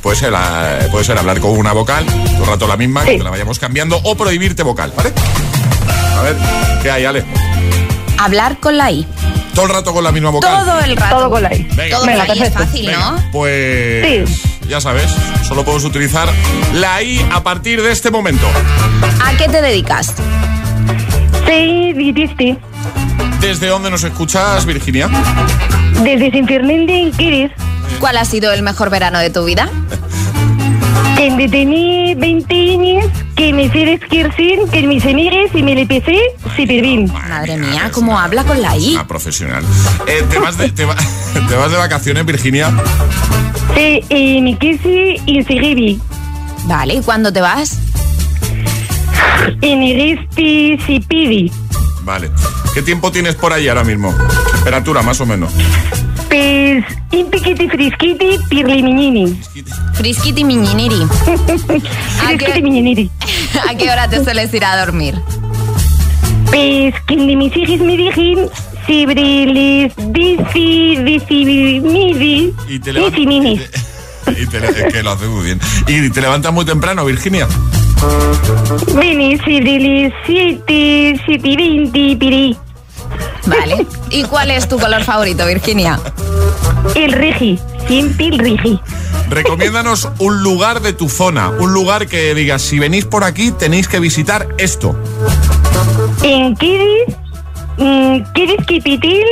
Puede 0.03 0.17
ser, 0.17 0.33
puede 0.91 1.05
ser 1.05 1.17
hablar 1.17 1.39
con 1.41 1.53
una 1.53 1.73
vocal, 1.73 2.05
todo 2.07 2.43
el 2.45 2.47
rato 2.47 2.67
la 2.67 2.77
misma, 2.77 3.05
que 3.05 3.13
Sí. 3.13 3.19
te 3.19 3.25
la 3.25 3.31
vayamos 3.31 3.59
cambiando, 3.61 4.01
o 4.03 4.17
prohibirte 4.17 4.65
vocal, 4.65 4.93
¿vale? 4.97 5.13
A 6.19 6.23
ver, 6.23 6.37
¿qué 6.83 6.91
hay, 6.91 7.05
Ale? 7.05 7.25
Hablar 8.19 8.59
con 8.59 8.77
la 8.77 8.91
I. 8.91 9.07
Todo 9.55 9.67
el 9.67 9.73
rato 9.73 9.93
con 9.93 10.03
la 10.03 10.11
misma 10.11 10.31
vocal. 10.31 10.65
Todo 10.65 10.81
el 10.81 10.97
rato. 10.97 11.17
Todo 11.17 11.31
con 11.31 11.43
la 11.43 11.55
I. 11.55 11.69
Venga. 11.77 11.97
Todo 11.97 12.07
Venga, 12.07 12.27
con 12.27 12.29
la 12.29 12.35
I 12.35 12.39
es 12.43 12.51
perfecto. 12.51 12.65
fácil, 12.65 12.87
Venga, 12.87 13.11
¿no? 13.13 13.31
pues. 13.31 14.31
ya 14.69 14.81
sabes, 14.81 15.11
solo 15.47 15.65
puedes 15.65 15.85
utilizar 15.85 16.29
la 16.75 17.01
I 17.03 17.25
a 17.33 17.43
partir 17.45 17.81
de 17.81 17.93
este 17.93 18.11
momento. 18.11 18.47
¿A 19.25 19.37
qué 19.37 19.49
te 19.49 19.63
dedicas? 19.63 20.15
Sí, 21.47 21.93
Vitisti. 21.95 22.59
¿Desde 23.41 23.69
dónde 23.69 23.91
nos 23.91 24.03
escuchas, 24.03 24.65
Virginia? 24.67 25.09
Desde 26.05 26.31
Sinfirlindi, 26.31 27.13
Kiris. 27.17 27.51
¿Cuál 28.01 28.17
ha 28.17 28.25
sido 28.25 28.53
el 28.53 28.63
mejor 28.63 28.91
verano 28.91 29.19
de 29.19 29.31
tu 29.31 29.45
vida? 29.45 29.69
Que 31.17 31.31
me 31.31 31.49
tenía 31.49 32.15
20 32.17 32.55
años, 32.73 33.07
que 33.37 33.53
me 33.53 33.71
fui 33.71 33.99
Kirsin, 34.11 34.69
que 34.71 34.83
mis 34.87 35.05
amigos 35.05 35.51
y 35.55 35.63
me 35.63 35.75
le 35.75 35.83
empecé 35.83 36.19
Sipirvin. 36.57 37.13
Madre 37.13 37.57
mía, 37.57 37.91
cómo 37.93 38.19
habla 38.19 38.43
con 38.45 38.61
la 38.61 38.77
I. 38.77 38.95
Una 38.95 39.07
profesional. 39.07 39.63
Eh, 40.07 40.25
¿te, 40.29 40.39
vas 40.39 40.59
de, 40.59 40.71
te, 40.71 40.85
va- 40.85 40.97
te 41.49 41.55
vas 41.55 41.71
de 41.71 41.77
vacaciones, 41.77 42.25
Virginia? 42.27 42.71
Sí, 43.75 44.01
y 44.09 44.41
mi 44.41 44.57
kisi 44.57 45.17
y 45.27 45.45
Siribi. 45.45 46.01
Vale, 46.65 46.95
¿y 46.95 47.01
cuándo 47.03 47.33
te 47.33 47.41
vas? 47.41 47.79
Y 49.61 49.77
mi 49.77 49.95
rispi 49.95 50.79
Sipidi. 50.87 51.53
Vale. 52.05 52.31
¿Qué 52.75 52.83
tiempo 52.83 53.13
tienes 53.13 53.35
por 53.35 53.53
ahí 53.53 53.69
ahora 53.69 53.85
mismo? 53.85 54.15
Temperatura, 54.53 55.03
más 55.03 55.21
o 55.21 55.27
menos. 55.27 55.53
Pues, 56.29 56.85
un 57.13 57.31
piquiti 57.31 57.69
frisquiti, 57.69 58.39
pirli 58.49 58.83
miñini. 58.83 59.41
Frisquiti 59.95 60.45
miñiniri. 60.45 61.03
¿A 62.23 62.29
Frisquiti 62.29 62.63
miñiniri. 62.63 63.11
¿A 63.69 63.75
qué 63.77 63.91
hora 63.91 64.09
te 64.09 64.25
sueles 64.25 64.53
ir 64.55 64.65
a 64.65 64.85
dormir? 64.85 65.15
Pues, 66.47 66.95
que 67.07 67.17
de 67.17 67.37
mis 67.37 67.57
hijos 67.57 67.81
me 67.81 67.97
dijeron, 67.97 68.49
Sibrilis, 68.87 69.93
Dici, 69.97 70.97
Dici, 70.97 71.81
Midi, 71.81 72.55
Y 72.69 72.79
te 72.79 72.93
Dici, 72.93 73.27
Minis. 73.27 73.61
Y 74.39 74.47
te, 74.47 74.59
es 74.59 74.93
que 74.93 75.03
lo 75.03 75.11
hace 75.11 75.27
muy 75.27 75.45
bien. 75.45 75.61
¿Y 75.89 76.09
te 76.11 76.21
levantas 76.21 76.53
muy 76.53 76.65
temprano, 76.65 77.05
Virginia? 77.05 77.49
Vini, 78.95 79.39
Sibrilis, 79.39 80.13
Siete, 80.27 81.21
Siete, 81.25 81.57
Vinti, 81.57 82.17
Piri. 82.17 82.57
Vale. 83.47 83.87
¿Y 84.11 84.25
cuál 84.25 84.51
es 84.51 84.69
tu 84.69 84.79
color 84.79 85.03
favorito, 85.03 85.47
Virginia? 85.47 85.99
El 86.95 87.13
Rigi, 87.13 87.59
siempre 87.87 88.29
el 88.29 88.39
Rigi. 88.39 88.81
Recomiéndanos 89.29 90.09
un 90.19 90.43
lugar 90.43 90.83
de 90.83 90.93
tu 90.93 91.09
zona, 91.09 91.51
un 91.51 91.73
lugar 91.73 92.07
que 92.07 92.35
digas, 92.35 92.61
si 92.61 92.79
venís 92.79 93.07
por 93.07 93.25
aquí 93.25 93.51
tenéis 93.51 93.89
que 93.89 93.99
visitar 93.99 94.47
esto. 94.59 94.95
En 96.23 96.55
Kiris, 96.57 97.17
mm, 97.79 98.33
Kiris 98.35 98.67
Kipitil 98.67 99.25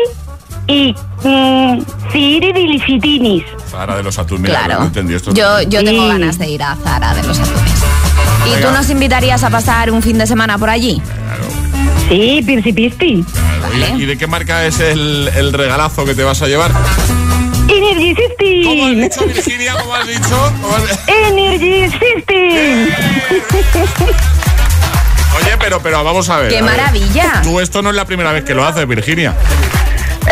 y 0.66 0.94
mm, 1.22 1.82
Siri 2.12 2.52
de 2.52 2.60
Licitinis. 2.60 3.44
Zara 3.70 3.96
de 3.96 4.02
los 4.02 4.18
Atunes. 4.18 4.50
Claro. 4.50 4.80
no 4.80 4.86
entendí 4.86 5.14
esto. 5.14 5.34
Yo, 5.34 5.60
yo 5.62 5.84
tengo 5.84 6.06
ganas 6.08 6.38
de 6.38 6.48
ir 6.48 6.62
a 6.62 6.76
Zara 6.76 7.14
de 7.14 7.22
los 7.24 7.38
Atunes. 7.38 8.09
¿Y 8.58 8.62
tú 8.62 8.70
nos 8.72 8.90
invitarías 8.90 9.42
a 9.44 9.50
pasar 9.50 9.90
un 9.90 10.02
fin 10.02 10.18
de 10.18 10.26
semana 10.26 10.58
por 10.58 10.70
allí? 10.70 11.00
Sí, 12.08 12.42
Pirsipisti. 12.44 13.24
Claro. 13.24 13.98
¿Y, 13.98 14.02
y 14.02 14.06
de 14.06 14.18
qué 14.18 14.26
marca 14.26 14.64
es 14.66 14.80
el, 14.80 15.30
el 15.36 15.52
regalazo 15.52 16.04
que 16.04 16.14
te 16.14 16.24
vas 16.24 16.42
a 16.42 16.48
llevar? 16.48 16.72
Energy 17.68 18.14
¿Cómo 18.64 18.84
has 18.84 18.90
System. 18.90 19.00
dicho, 19.00 19.24
Virginia? 19.26 19.74
¿Cómo 19.78 19.94
has 19.94 20.06
dicho? 20.08 20.52
¿Cómo 20.60 20.74
has- 20.74 21.00
Energy 21.06 21.88
System. 21.90 22.88
Oye, 25.36 25.56
pero, 25.60 25.80
pero 25.80 26.02
vamos 26.02 26.28
a 26.30 26.38
ver. 26.38 26.48
¡Qué 26.50 26.58
a 26.58 26.62
ver. 26.62 26.70
maravilla! 26.70 27.40
Tú 27.42 27.60
esto 27.60 27.80
no 27.82 27.90
es 27.90 27.96
la 27.96 28.04
primera 28.04 28.32
vez 28.32 28.42
que 28.44 28.54
lo 28.54 28.66
haces, 28.66 28.86
Virginia. 28.88 29.34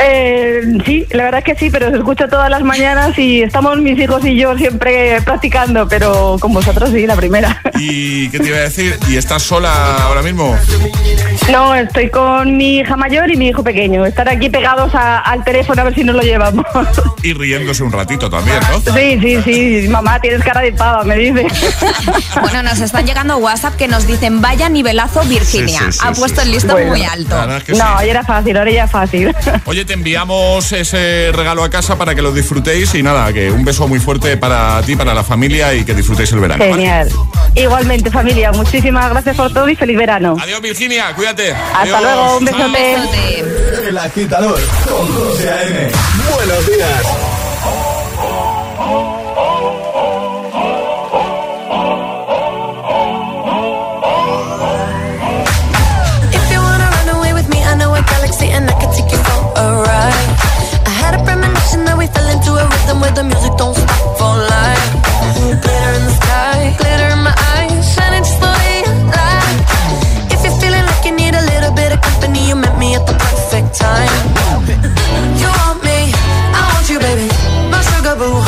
Eh, 0.01 0.63
sí, 0.85 1.07
la 1.11 1.25
verdad 1.25 1.39
es 1.39 1.45
que 1.45 1.55
sí, 1.59 1.71
pero 1.71 1.91
se 1.91 1.97
escucha 1.97 2.29
todas 2.29 2.49
las 2.51 2.63
mañanas 2.63 3.19
y 3.19 3.43
estamos 3.43 3.79
mis 3.79 3.99
hijos 3.99 4.25
y 4.25 4.37
yo 4.37 4.57
siempre 4.57 5.21
practicando, 5.23 5.89
pero 5.89 6.37
con 6.41 6.53
vosotros 6.53 6.91
sí, 6.91 7.07
la 7.07 7.17
primera. 7.17 7.61
¿Y 7.79 8.29
qué 8.31 8.39
te 8.39 8.49
iba 8.49 8.59
a 8.59 8.63
decir? 8.63 8.97
¿Y 9.09 9.17
estás 9.17 9.43
sola 9.43 9.73
ahora 10.05 10.23
mismo? 10.23 10.57
No, 11.51 11.75
estoy 11.75 12.11
con 12.11 12.57
mi 12.57 12.79
hija 12.79 12.97
mayor 12.97 13.31
y 13.31 13.37
mi 13.37 13.49
hijo 13.49 13.63
pequeño. 13.65 14.05
Estar 14.05 14.29
aquí 14.29 14.51
pegados 14.51 14.95
a- 14.95 15.19
al 15.21 15.43
teléfono 15.45 15.81
a 15.81 15.85
ver 15.87 15.95
si 15.95 16.05
nos 16.05 16.15
lo 16.17 16.23
llevamos. 16.23 16.65
Y 17.23 17.33
riéndose 17.33 17.83
un 17.83 17.91
ratito 17.93 18.29
también, 18.31 18.59
¿no? 18.71 18.81
Sí, 18.95 19.19
sí, 19.21 19.43
sí. 19.83 19.89
Mamá, 19.89 20.21
tienes 20.21 20.43
cara 20.45 20.61
de 20.61 20.73
pava, 20.73 21.03
me 21.05 21.17
dice. 21.17 21.47
Bueno, 22.41 22.63
nos 22.63 22.81
están 22.81 23.07
llegando 23.07 23.39
WhatsApp 23.39 23.75
que 23.77 23.89
nos 23.89 24.07
dicen 24.07 24.41
vaya 24.41 24.69
nivelazo 24.69 25.23
Virginia. 25.25 25.79
Sí, 25.81 25.85
sí, 25.87 25.93
sí, 25.93 25.99
ha 26.03 26.13
puesto 26.13 26.41
sí. 26.43 26.47
el 26.47 26.53
listón 26.55 26.73
Bueno. 26.73 26.91
muy 26.91 27.03
alto. 27.05 27.57
Es 27.57 27.65
que 27.65 27.73
No, 27.73 27.79
sí. 27.79 27.85
ahora 27.85 28.05
era 28.05 28.25
fácil, 28.25 28.57
ahora 28.57 28.71
ya 28.71 28.85
es 28.85 28.91
fácil. 28.91 29.35
Oye, 29.65 29.85
te 29.89 29.95
enviamos 29.95 30.71
ese 30.73 31.31
regalo 31.33 31.65
a 31.65 31.71
casa 31.71 31.97
para 31.97 32.15
que 32.15 32.21
lo 32.21 32.31
disfrutéis 32.31 32.95
y 32.95 33.03
nada, 33.03 33.33
que 33.33 33.51
un 33.51 33.65
beso 33.65 33.89
muy 33.89 33.99
fuerte 33.99 34.37
para 34.37 34.83
ti, 34.83 34.95
para 34.95 35.15
la 35.15 35.25
familia 35.25 35.73
y 35.73 35.83
que 35.83 35.95
disfrutéis 35.95 36.31
el 36.33 36.41
verano. 36.41 36.63
¿vale? 36.63 36.75
Genial. 36.75 37.09
Igualmente, 37.55 38.11
familia, 38.11 38.53
muchísimas 38.53 39.09
gracias 39.09 39.35
por 39.35 39.51
todo 39.51 39.67
y 39.67 39.75
feliz 39.75 39.97
verano. 39.97 40.37
Adiós, 40.39 40.61
Virginia, 40.61 41.15
cuídate. 41.15 41.53
Hasta 41.53 41.81
Adiós. 41.81 42.03
luego, 42.03 42.37
un 42.37 42.45
besote. 42.45 43.89
El 43.89 43.97
agitador 43.97 44.61
con 44.87 45.07
José 45.09 45.51
A.M. 45.51 45.91
Buenos 46.35 46.67
días. 46.67 47.28
taboo 78.19 78.48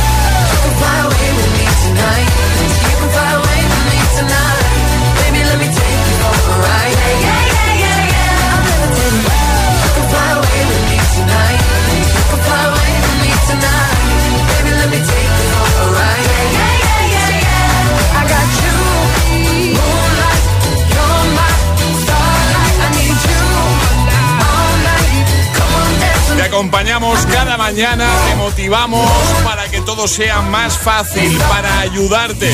Acompañamos 26.61 27.25
cada 27.25 27.57
mañana, 27.57 28.07
te 28.29 28.35
motivamos 28.35 29.09
para 29.43 29.67
que 29.71 29.81
todo 29.81 30.07
sea 30.07 30.43
más 30.43 30.77
fácil, 30.77 31.35
para 31.49 31.79
ayudarte, 31.79 32.53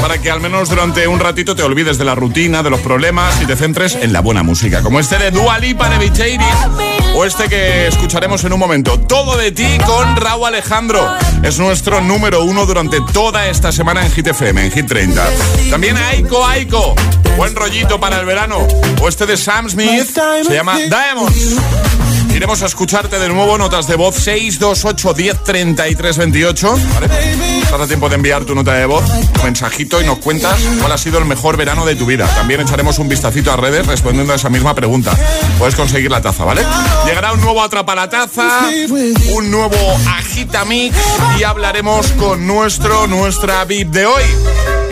para 0.00 0.18
que 0.18 0.30
al 0.30 0.40
menos 0.40 0.68
durante 0.68 1.08
un 1.08 1.18
ratito 1.18 1.56
te 1.56 1.64
olvides 1.64 1.98
de 1.98 2.04
la 2.04 2.14
rutina, 2.14 2.62
de 2.62 2.70
los 2.70 2.78
problemas 2.78 3.42
y 3.42 3.46
te 3.46 3.56
centres 3.56 3.96
en 3.96 4.12
la 4.12 4.20
buena 4.20 4.44
música, 4.44 4.80
como 4.80 5.00
este 5.00 5.18
de 5.18 5.32
Dua 5.32 5.58
Lipa 5.58 5.88
de 5.88 5.98
Bicheiris 5.98 6.46
o 7.16 7.24
este 7.24 7.48
que 7.48 7.88
escucharemos 7.88 8.44
en 8.44 8.52
un 8.52 8.60
momento. 8.60 9.00
Todo 9.00 9.36
de 9.36 9.50
ti 9.50 9.66
con 9.84 10.14
Raúl 10.14 10.46
Alejandro. 10.46 11.04
Es 11.42 11.58
nuestro 11.58 12.00
número 12.00 12.44
uno 12.44 12.64
durante 12.64 13.00
toda 13.12 13.48
esta 13.48 13.72
semana 13.72 14.06
en 14.06 14.12
Hit 14.12 14.28
FM, 14.28 14.66
en 14.66 14.70
Hit 14.70 14.86
30. 14.86 15.26
También 15.68 15.96
Aiko 15.96 16.46
Aiko, 16.46 16.94
buen 17.36 17.56
rollito 17.56 17.98
para 17.98 18.20
el 18.20 18.24
verano. 18.24 18.58
O 19.02 19.08
este 19.08 19.26
de 19.26 19.36
Sam 19.36 19.68
Smith, 19.68 20.16
se 20.46 20.54
llama 20.54 20.76
Diamonds. 20.78 21.56
Iremos 22.38 22.62
a 22.62 22.66
escucharte 22.66 23.18
de 23.18 23.28
nuevo, 23.28 23.58
notas 23.58 23.88
de 23.88 23.96
voz 23.96 24.14
628 24.14 25.12
10 25.12 25.42
33 25.42 26.18
28. 26.18 26.78
¿vale? 26.94 27.08
Estás 27.64 27.80
a 27.80 27.86
tiempo 27.88 28.08
de 28.08 28.14
enviar 28.14 28.44
tu 28.44 28.54
nota 28.54 28.74
de 28.74 28.86
voz, 28.86 29.02
tu 29.32 29.42
mensajito 29.42 30.00
y 30.00 30.04
nos 30.04 30.18
cuentas 30.18 30.60
cuál 30.78 30.92
ha 30.92 30.98
sido 30.98 31.18
el 31.18 31.24
mejor 31.24 31.56
verano 31.56 31.84
de 31.84 31.96
tu 31.96 32.06
vida. 32.06 32.28
También 32.28 32.60
echaremos 32.60 33.00
un 33.00 33.08
vistacito 33.08 33.50
a 33.50 33.56
redes 33.56 33.88
respondiendo 33.88 34.32
a 34.32 34.36
esa 34.36 34.50
misma 34.50 34.72
pregunta. 34.72 35.18
Puedes 35.58 35.74
conseguir 35.74 36.12
la 36.12 36.22
taza, 36.22 36.44
¿vale? 36.44 36.64
Llegará 37.06 37.32
un 37.32 37.40
nuevo 37.40 37.60
Atrapa 37.60 38.08
Taza, 38.08 38.68
un 39.32 39.50
nuevo 39.50 39.76
Agita 40.06 40.64
Mix 40.64 40.96
y 41.40 41.42
hablaremos 41.42 42.12
con 42.12 42.46
nuestro, 42.46 43.08
nuestra 43.08 43.64
VIP 43.64 43.88
de 43.88 44.06
hoy. 44.06 44.22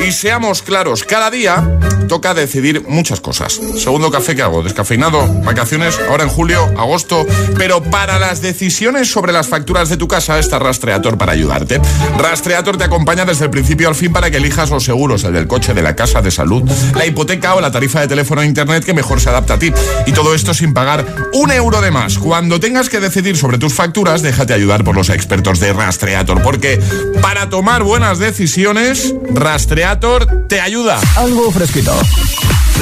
Y 0.04 0.11
seamos 0.11 0.62
claros, 0.62 1.04
cada 1.04 1.30
día 1.30 1.78
toca 2.09 2.35
decidir 2.35 2.85
muchas 2.87 3.20
cosas. 3.20 3.61
Segundo 3.78 4.11
café 4.11 4.37
que 4.37 4.42
hago, 4.42 4.62
descafeinado, 4.62 5.26
vacaciones, 5.42 5.98
ahora 6.09 6.24
en 6.24 6.30
julio, 6.30 6.62
agosto. 6.78 7.26
Pero 7.57 7.83
para 7.83 8.18
las 8.18 8.42
decisiones 8.42 9.11
sobre 9.11 9.33
las 9.33 9.49
facturas 9.49 9.88
de 9.88 9.96
tu 9.96 10.09
casa 10.09 10.38
está 10.38 10.59
Rastreator 10.59 11.16
para 11.16 11.33
ayudarte. 11.33 11.81
Rastreator 12.18 12.77
te 12.77 12.85
acompaña 12.85 13.25
desde 13.25 13.44
el 13.44 13.51
principio 13.51 13.88
al 13.88 13.94
fin 13.94 14.12
para 14.12 14.31
que 14.31 14.37
elijas 14.37 14.70
los 14.70 14.85
seguros, 14.85 15.25
el 15.25 15.33
del 15.33 15.46
coche, 15.46 15.75
de 15.75 15.83
la 15.83 15.96
casa, 15.96 16.22
de 16.22 16.31
salud, 16.31 16.62
la 16.94 17.07
hipoteca 17.07 17.55
o 17.55 17.61
la 17.61 17.70
tarifa 17.70 18.01
de 18.01 18.09
teléfono 18.09 18.42
e 18.42 18.46
internet 18.46 18.85
que 18.85 18.94
mejor 18.94 19.20
se 19.20 19.31
adapta 19.31 19.55
a 19.55 19.59
ti. 19.59 19.72
Y 20.07 20.12
todo 20.12 20.35
esto 20.35 20.55
sin 20.55 20.75
pagar 20.75 21.05
un 21.33 21.51
euro 21.51 21.81
de 21.81 21.90
más. 21.90 22.18
Cuando 22.18 22.61
tengas 22.61 22.88
que 22.88 23.01
decidir 23.01 23.37
sobre 23.37 23.59
tus 23.59 23.75
facturas, 23.75 24.22
déjate 24.22 24.55
ayudar 24.55 24.85
por 24.85 24.94
los 24.94 25.09
expertos 25.09 25.61
de 25.61 25.72
Rastreator, 25.72 26.42
porque 26.42 26.81
para 27.22 27.49
tomar 27.49 27.83
buenas 27.83 28.18
decisiones, 28.18 29.14
Rastreator 29.31 30.46
te 30.49 30.61
ayuda. 30.61 31.01
Algo 31.16 31.51
fresquito. 31.51 31.96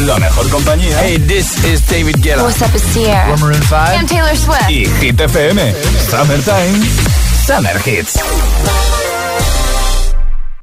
La 0.00 0.18
mejor 0.18 0.50
compañía. 0.50 1.00
Hey, 1.02 1.18
this 1.18 1.64
is 1.64 1.86
David 1.88 2.16
Guetta. 2.20 2.42
What's 2.42 2.60
up, 2.60 2.74
it's 2.74 2.82
Sierra. 2.82 3.36
From 3.36 3.48
Maroon 3.48 3.62
5. 3.62 3.98
And 3.98 4.08
Taylor 4.08 4.36
Swift. 4.36 4.68
Y 4.68 4.86
Hit 5.00 5.20
FM. 5.20 5.72
Summertime. 6.10 6.84
Summer 7.46 7.80
Hits. 7.86 8.18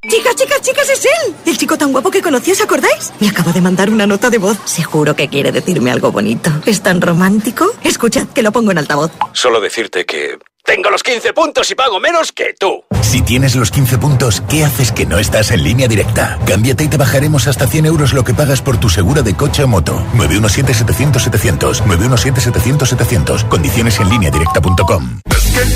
Chicas, 0.07 0.35
chicas, 0.35 0.61
chicas, 0.61 0.89
es 0.89 1.05
él. 1.05 1.35
El 1.45 1.57
chico 1.57 1.77
tan 1.77 1.93
guapo 1.93 2.11
que 2.11 2.21
conocí, 2.21 2.51
¿os 2.51 2.59
acordáis? 2.59 3.13
Me 3.21 3.29
acaba 3.29 3.53
de 3.53 3.61
mandar 3.61 3.89
una 3.89 4.05
nota 4.05 4.29
de 4.29 4.37
voz. 4.37 4.57
Seguro 4.65 5.15
que 5.15 5.29
quiere 5.29 5.51
decirme 5.53 5.91
algo 5.91 6.11
bonito. 6.11 6.51
¿Es 6.65 6.81
tan 6.81 6.99
romántico? 6.99 7.71
Escuchad, 7.83 8.27
que 8.27 8.41
lo 8.41 8.51
pongo 8.51 8.71
en 8.71 8.79
altavoz. 8.79 9.11
Solo 9.31 9.61
decirte 9.61 10.05
que 10.05 10.39
tengo 10.73 10.89
los 10.89 11.03
15 11.03 11.33
puntos 11.33 11.69
y 11.69 11.75
pago 11.75 11.99
menos 11.99 12.31
que 12.31 12.55
tú. 12.57 12.85
Si 13.01 13.21
tienes 13.21 13.57
los 13.57 13.71
15 13.71 13.97
puntos, 13.97 14.41
¿qué 14.47 14.63
haces 14.63 14.93
que 14.93 15.05
no 15.05 15.19
estás 15.19 15.51
en 15.51 15.65
línea 15.65 15.89
directa? 15.89 16.39
Cámbiate 16.47 16.85
y 16.85 16.87
te 16.87 16.95
bajaremos 16.95 17.45
hasta 17.47 17.67
100 17.67 17.87
euros 17.87 18.13
lo 18.13 18.23
que 18.23 18.33
pagas 18.33 18.61
por 18.61 18.77
tu 18.77 18.89
seguro 18.89 19.21
de 19.21 19.35
coche 19.35 19.63
o 19.63 19.67
moto. 19.67 20.01
917-700-700. 20.15 21.83
917-700-700. 21.83 23.49
Condiciones 23.49 23.99
en 23.99 24.07
línea 24.07 24.31
directa.com. 24.31 25.19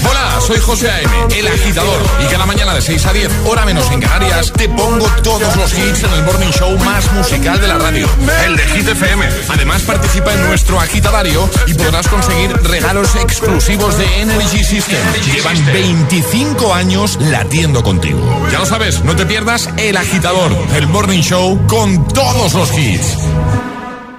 Hola, 0.09 0.39
soy 0.39 0.59
José 0.59 0.89
A.M., 0.89 1.11
el 1.37 1.47
agitador. 1.47 2.01
Y 2.23 2.31
cada 2.31 2.45
mañana 2.45 2.73
de 2.73 2.81
6 2.81 3.05
a 3.07 3.11
10, 3.11 3.29
hora 3.47 3.65
menos 3.65 3.91
en 3.91 3.99
Canarias, 3.99 4.53
te 4.53 4.69
pongo 4.69 5.05
todos 5.21 5.53
los 5.57 5.73
hits 5.77 6.03
en 6.03 6.13
el 6.13 6.23
morning 6.23 6.51
show 6.51 6.77
más 6.85 7.11
musical 7.11 7.59
de 7.59 7.67
la 7.67 7.77
radio. 7.77 8.07
El 8.45 8.55
de 8.55 8.63
Hit 8.67 8.87
FM. 8.87 9.27
Además, 9.49 9.81
participa 9.81 10.33
en 10.33 10.47
nuestro 10.47 10.79
agitadario 10.79 11.49
y 11.67 11.73
podrás 11.73 12.07
conseguir 12.07 12.53
regalos 12.63 13.13
exclusivos 13.17 13.97
de 13.97 14.21
Energy 14.21 14.63
System. 14.63 14.84
Llevan 14.87 15.65
25 15.65 16.73
años 16.73 17.17
latiendo 17.19 17.81
contigo. 17.81 18.19
Ya 18.51 18.59
lo 18.59 18.65
sabes, 18.65 19.03
no 19.03 19.15
te 19.15 19.25
pierdas 19.25 19.69
el 19.77 19.97
agitador, 19.97 20.51
el 20.75 20.87
morning 20.87 21.21
show 21.21 21.59
con 21.67 22.07
todos 22.09 22.53
los 22.53 22.77
hits. 22.77 23.17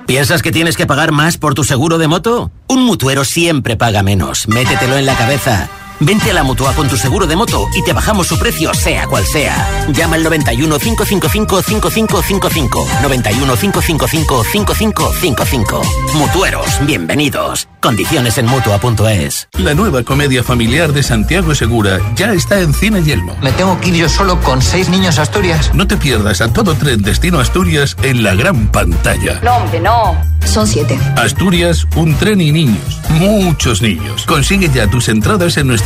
¿Piensas 0.07 0.43
que 0.43 0.53
tienes 0.53 0.77
que 0.77 0.87
pagar 0.87 1.13
más 1.13 1.37
por 1.37 1.55
tu 1.55 1.65
seguro 1.65 1.99
de 1.99 2.09
moto? 2.09 2.51
Un 2.69 2.85
mutuero 2.85 3.25
siempre 3.25 3.77
paga 3.77 4.03
menos. 4.03 4.49
Métetelo 4.49 4.97
en 4.97 5.07
la 5.07 5.17
cabeza. 5.17 5.69
Vente 6.01 6.31
a 6.31 6.35
la 6.35 6.43
mutua 6.43 6.75
con 6.75 6.89
tu 6.89 6.97
seguro 6.97 7.27
de 7.27 7.37
moto 7.37 7.69
y 7.75 7.83
te 7.83 7.95
bajamos 7.95 8.27
su 8.27 8.39
precio, 8.39 8.75
sea 8.75 9.07
cual 9.07 9.25
sea. 9.25 9.87
Llama 9.89 10.17
al 10.17 10.25
91 10.25 10.79
555 10.79 11.63
5555. 11.63 12.87
91 13.03 13.57
555 13.57 14.45
5555. 14.45 15.83
Mutueros, 16.15 16.67
bienvenidos. 16.85 17.69
Condiciones 17.81 18.37
en 18.37 18.47
mutua.es. 18.47 19.49
La 19.59 19.73
nueva 19.73 20.03
comedia 20.03 20.43
familiar 20.43 20.93
de 20.93 21.03
Santiago 21.03 21.55
Segura 21.55 21.99
ya 22.15 22.33
está 22.33 22.61
en 22.61 22.75
Cine 22.75 23.03
Yelmo. 23.03 23.35
Me 23.41 23.53
tengo 23.53 23.81
que 23.81 23.89
ir 23.89 23.95
yo 23.95 24.09
solo 24.11 24.39
con 24.43 24.61
seis 24.61 24.91
niños 24.91 25.19
a 25.19 25.23
Asturias. 25.23 25.71
No 25.73 25.87
te 25.87 25.97
pierdas 25.97 26.43
a 26.43 26.53
todo 26.53 26.75
tren 26.75 27.01
destino 27.01 27.41
Asturias 27.41 27.97
en 28.03 28.23
la 28.23 28.35
gran 28.35 28.67
pantalla. 28.71 29.41
No, 29.43 29.57
hombre, 29.57 29.81
no. 29.81 30.17
Son 30.45 30.67
siete. 30.67 30.99
Asturias, 31.17 31.87
un 31.97 32.15
tren 32.15 32.41
y 32.41 32.53
niños. 32.53 33.01
Muchos 33.11 33.83
niños. 33.83 34.25
Consigue 34.27 34.71
ya 34.73 34.87
tus 34.89 35.09
entradas 35.09 35.57
en 35.57 35.67
nuestra 35.67 35.86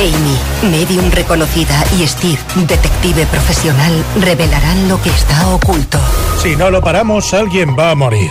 Amy, 0.00 0.70
medium 0.70 1.10
reconocida, 1.10 1.84
y 1.98 2.06
Steve, 2.06 2.38
detective 2.56 3.26
profesional, 3.26 4.02
revelarán 4.18 4.88
lo 4.88 5.00
que 5.02 5.10
está 5.10 5.48
oculto. 5.48 5.98
Si 6.42 6.56
no 6.56 6.70
lo 6.70 6.80
paramos, 6.80 7.34
alguien 7.34 7.76
va 7.78 7.90
a 7.90 7.94
morir. 7.94 8.30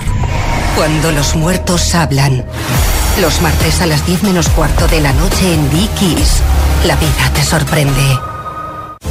Cuando 0.75 1.11
los 1.11 1.35
muertos 1.35 1.93
hablan. 1.93 2.43
Los 3.21 3.41
martes 3.41 3.81
a 3.81 3.85
las 3.85 4.03
10 4.07 4.23
menos 4.23 4.49
cuarto 4.49 4.87
de 4.87 5.01
la 5.01 5.13
noche 5.13 5.53
en 5.53 5.69
Dickies. 5.69 6.41
La 6.85 6.95
vida 6.95 7.31
te 7.35 7.43
sorprende. 7.43 8.28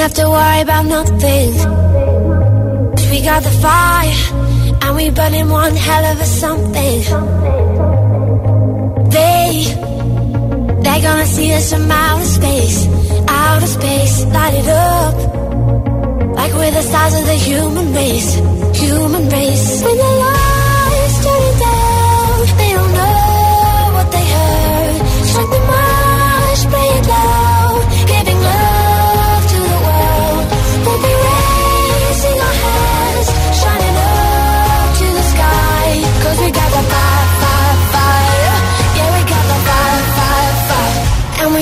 Have 0.00 0.14
to 0.14 0.30
worry 0.30 0.62
about 0.62 0.86
nothing. 0.86 1.52
we 3.10 3.22
got 3.22 3.42
the 3.42 3.50
fire, 3.60 4.14
and 4.82 4.96
we 4.96 5.10
burning 5.10 5.50
one 5.50 5.76
hell 5.76 6.04
of 6.12 6.20
a 6.20 6.24
something. 6.24 7.89
They're 11.00 11.12
gonna 11.12 11.26
see 11.26 11.52
us 11.52 11.72
from 11.72 11.90
outer 11.90 12.24
space, 12.24 12.86
outer 13.28 13.66
space, 13.66 14.24
light 14.26 14.54
it 14.54 14.68
up. 14.68 15.14
Like 16.34 16.52
we're 16.52 16.70
the 16.70 16.82
stars 16.82 17.14
of 17.14 17.24
the 17.26 17.34
human 17.34 17.94
race, 17.94 18.34
human 18.78 19.28
race. 19.28 19.82
When 19.82 19.96
the 19.96 20.12
lights 20.24 21.16
turning 21.24 21.58
down, 21.60 22.56
they 22.58 22.72
don't 22.76 22.89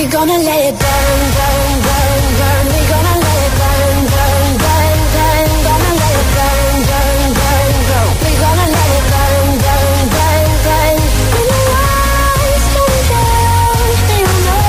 gonna 0.09 0.37
let 0.39 0.59
it 0.65 0.79
burn, 0.79 1.19
burn, 1.37 1.81
burn, 1.85 2.23
burn. 2.39 2.65
We're 2.73 2.89
gonna 2.89 3.15
let 3.25 3.39
it 3.45 3.53
burn, 3.61 3.97
burn, 4.09 4.49
burn, 4.63 4.99
burn. 5.13 5.49
Gonna 5.69 5.93
let 6.01 6.13
it 6.19 6.27
burn, 6.35 6.75
burn, 6.89 7.21
burn, 7.39 7.73
burn. 7.89 8.09
We're 8.23 8.39
gonna 8.41 8.67
let 8.75 8.89
it 8.97 9.05
burn, 9.13 9.47
burn, 9.63 10.01
burn, 10.15 10.49
burn. 10.65 10.97
When 11.33 11.45
the 11.49 11.61
lights 11.69 12.67
come 12.73 12.97
down, 13.13 13.77
they 14.09 14.21
don't 14.25 14.43
know 14.47 14.65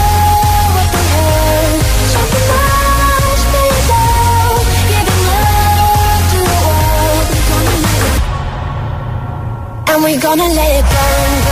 what 0.76 0.88
they 0.93 1.09
heard. 1.09 1.80
The 2.20 2.41
march, 2.51 3.43
play 3.51 3.68
it 3.70 3.88
giving 4.91 5.22
love 5.30 6.22
to 6.32 6.41
the 6.51 6.59
world. 6.68 7.24
We're 7.32 7.49
gonna 7.51 7.76
let 7.86 8.05
it, 8.09 8.20
and 9.91 9.99
we're 10.05 10.20
gonna 10.20 10.49
let 10.59 10.70
it 10.78 10.84
burn, 10.93 11.32
burn, 11.45 11.49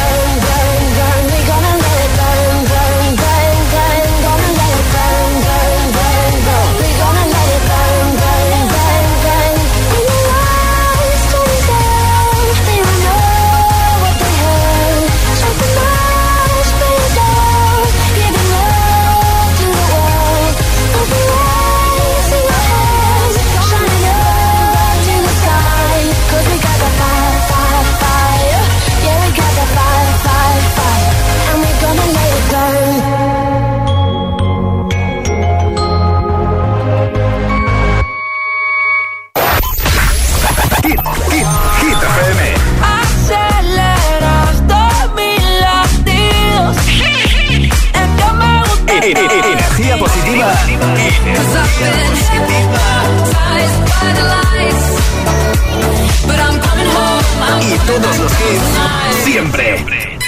Y 57.60 57.78
todos 57.86 58.18
los 58.18 58.32
hits. 58.32 59.24
Siempre. 59.24 60.18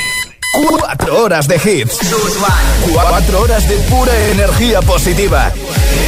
Cuatro 0.69 1.25
horas 1.25 1.49
de 1.49 1.57
hits. 1.57 1.99
Cuatro 2.93 3.41
horas 3.41 3.69
de 3.69 3.77
pura 3.89 4.13
energía 4.31 4.81
positiva. 4.83 5.53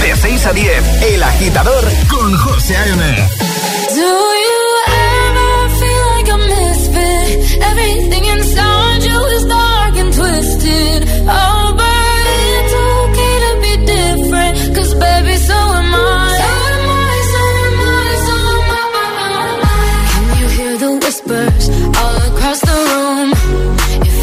De 0.01 0.16
6 0.16 0.47
a 0.47 0.53
10. 0.53 1.03
El 1.03 1.22
agitador 1.22 1.84
con 2.09 2.36
José 2.36 2.76
A.M. 2.76 3.28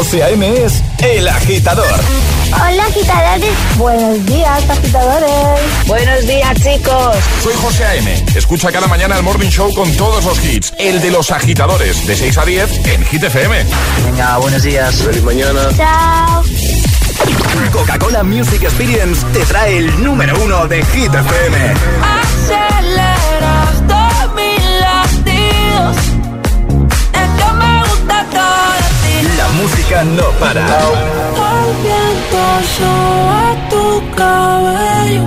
José 0.00 0.22
A.M. 0.22 0.64
es 0.64 0.82
El 1.02 1.28
Agitador. 1.28 1.84
Hola 2.54 2.84
agitadores. 2.86 3.52
Buenos 3.76 4.24
días 4.24 4.70
agitadores. 4.70 5.60
Buenos 5.86 6.26
días 6.26 6.54
chicos. 6.62 7.16
Soy 7.42 7.52
José 7.56 7.84
A.M. 7.84 8.24
Escucha 8.34 8.72
cada 8.72 8.86
mañana 8.86 9.18
el 9.18 9.22
Morning 9.22 9.50
Show 9.50 9.74
con 9.74 9.94
todos 9.96 10.24
los 10.24 10.42
hits. 10.42 10.72
El 10.78 11.02
de 11.02 11.10
los 11.10 11.30
agitadores, 11.30 12.06
de 12.06 12.16
6 12.16 12.38
a 12.38 12.44
10 12.46 12.86
en 12.86 13.04
Hit 13.04 13.24
FM. 13.24 13.66
Venga, 14.06 14.38
buenos 14.38 14.62
días. 14.62 14.94
Feliz 14.94 15.22
mañana. 15.22 15.68
Chao. 15.76 16.44
Coca-Cola 17.70 18.22
Music 18.22 18.62
Experience 18.62 19.22
te 19.34 19.40
trae 19.40 19.76
el 19.76 20.02
número 20.02 20.34
uno 20.42 20.66
de 20.66 20.82
Hit 20.82 21.14
FM. 21.14 21.74
Música 29.60 30.04
no 30.04 30.24
para. 30.38 30.60
El 30.60 31.70
viento 31.84 32.42
soba 32.76 33.44
tu 33.70 33.84
cabello. 34.16 35.24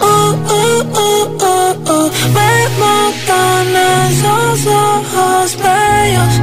Uh, 0.00 0.32
uh, 0.56 0.82
uh, 1.04 1.24
uh, 1.48 1.92
uh. 1.96 2.08
Me 2.36 2.52
matan 2.82 3.68
esos 4.06 4.58
ojos 4.66 5.46
bellos. 5.64 6.34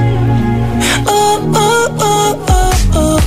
Uh, 1.05 1.37
uh, 1.55 1.85
uh, 2.03 2.33
uh, 2.49 2.95
uh. 2.99 3.26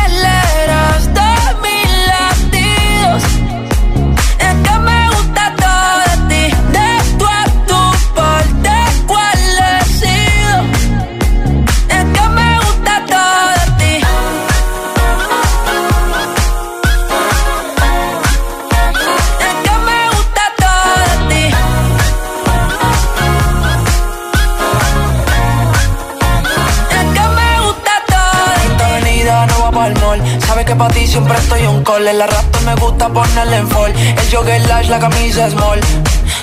para 30.81 30.93
ti 30.95 31.05
siempre 31.05 31.37
estoy 31.37 31.67
un 31.67 31.83
call. 31.83 32.07
El 32.07 32.19
rato 32.19 32.59
me 32.65 32.73
gusta 32.75 33.07
ponerle 33.07 33.57
en 33.57 33.67
fall. 33.67 33.93
El 33.95 34.35
jogger 34.35 34.61
lash, 34.67 34.87
la 34.89 34.99
camisa 34.99 35.47
small. 35.49 35.79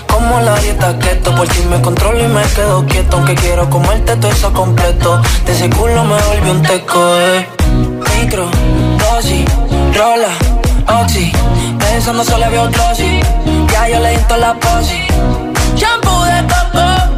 Como 0.07 0.41
la 0.41 0.55
dieta 0.61 0.97
keto, 0.99 1.35
por 1.35 1.49
ti 1.49 1.61
me 1.69 1.81
controlo 1.81 2.21
y 2.25 2.29
me 2.29 2.43
quedo 2.55 2.87
quieto. 2.87 3.17
Aunque 3.17 3.35
quiero 3.35 3.69
comerte 3.69 4.15
todo 4.17 4.31
eso 4.31 4.53
completo. 4.53 5.21
De 5.45 5.53
ese 5.53 5.69
culo 5.71 6.05
me 6.05 6.21
volvió 6.23 6.53
un 6.53 6.63
teco, 6.63 7.01
eh. 7.19 7.49
Micro, 8.21 8.49
dosis, 8.99 9.45
rola, 9.97 10.33
oxi. 11.03 11.33
Pensando 11.79 12.23
solo 12.23 12.49
veo 12.49 12.69
glossy. 12.71 13.21
Ya 13.73 13.89
yo 13.89 13.99
le 13.99 14.11
di 14.11 14.23
la 14.39 14.55
posi. 14.55 15.03
Shampoo 15.75 16.25
de 16.25 16.41
coco, 16.53 17.18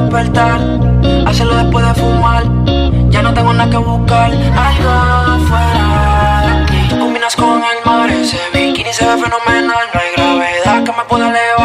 Despertar, 0.00 0.60
hacerlo 1.26 1.56
después 1.56 1.86
de 1.86 1.94
fumar. 1.94 2.44
Ya 3.10 3.22
no 3.22 3.32
tengo 3.34 3.52
nada 3.52 3.70
que 3.70 3.76
buscar, 3.78 4.30
algo 4.32 5.46
fuera 5.46 6.42
de 6.46 6.62
aquí. 6.62 6.98
Combinas 6.98 7.34
con 7.36 7.62
el 7.62 7.84
mar, 7.84 8.10
ese 8.10 8.38
bikini 8.52 8.92
se 8.92 9.04
ve 9.04 9.12
fenomenal. 9.12 9.84
No 9.92 10.00
hay 10.00 10.12
gravedad 10.16 10.84
que 10.84 10.92
me 10.92 11.04
pueda 11.08 11.28
elevar. 11.28 11.57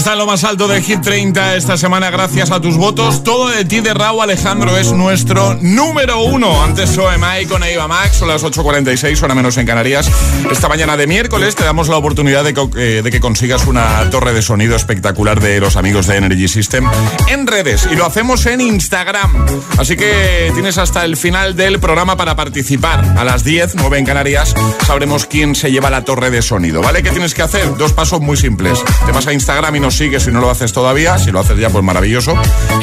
Está 0.00 0.12
en 0.14 0.18
lo 0.20 0.24
más 0.26 0.44
alto 0.44 0.66
de 0.66 0.80
Hit 0.80 1.02
30 1.02 1.56
esta 1.56 1.76
semana 1.76 2.08
gracias 2.08 2.50
a 2.50 2.58
tus 2.58 2.78
votos. 2.78 3.22
Todo 3.22 3.48
de 3.48 3.66
ti 3.66 3.80
de 3.80 3.92
Raúl 3.92 4.22
Alejandro 4.22 4.74
es 4.78 4.92
nuestro 4.92 5.58
número 5.60 6.22
uno. 6.22 6.64
Antes 6.64 6.96
OMI 6.96 7.44
con 7.46 7.62
Eva 7.62 7.86
Max, 7.86 8.16
son 8.16 8.28
las 8.28 8.42
8.46, 8.42 9.22
hora 9.22 9.34
menos 9.34 9.58
en 9.58 9.66
Canarias. 9.66 10.10
Esta 10.50 10.70
mañana 10.70 10.96
de 10.96 11.06
miércoles 11.06 11.54
te 11.54 11.64
damos 11.64 11.88
la 11.88 11.98
oportunidad 11.98 12.44
de, 12.44 12.54
co- 12.54 12.70
eh, 12.78 13.02
de 13.04 13.10
que 13.10 13.20
consigas 13.20 13.66
una 13.66 14.08
torre 14.08 14.32
de 14.32 14.40
sonido 14.40 14.74
espectacular 14.74 15.38
de 15.38 15.60
los 15.60 15.76
amigos 15.76 16.06
de 16.06 16.16
Energy 16.16 16.48
System 16.48 16.88
en 17.28 17.46
redes. 17.46 17.86
Y 17.92 17.94
lo 17.94 18.06
hacemos 18.06 18.46
en 18.46 18.62
Instagram. 18.62 19.44
Así 19.76 19.96
que 19.98 20.50
tienes 20.54 20.78
hasta 20.78 21.04
el 21.04 21.18
final 21.18 21.56
del 21.56 21.78
programa 21.78 22.16
para 22.16 22.34
participar. 22.36 23.04
A 23.18 23.22
las 23.24 23.44
10, 23.44 23.74
9 23.74 23.98
en 23.98 24.06
Canarias, 24.06 24.54
sabremos 24.86 25.26
quién 25.26 25.54
se 25.54 25.70
lleva 25.70 25.90
la 25.90 26.06
torre 26.06 26.30
de 26.30 26.40
sonido. 26.40 26.80
¿Vale? 26.80 27.02
¿Qué 27.02 27.10
tienes 27.10 27.34
que 27.34 27.42
hacer? 27.42 27.76
Dos 27.76 27.92
pasos 27.92 28.22
muy 28.22 28.38
simples. 28.38 28.82
Te 29.04 29.12
vas 29.12 29.26
a 29.26 29.34
Instagram 29.34 29.76
y 29.76 29.80
nos 29.80 29.90
sigues 30.00 30.22
si 30.22 30.30
no 30.30 30.40
lo 30.40 30.48
haces 30.48 30.72
todavía. 30.72 31.18
Si 31.18 31.30
lo 31.30 31.40
haces 31.40 31.58
ya, 31.58 31.68
pues 31.68 31.84
maravilloso. 31.84 32.34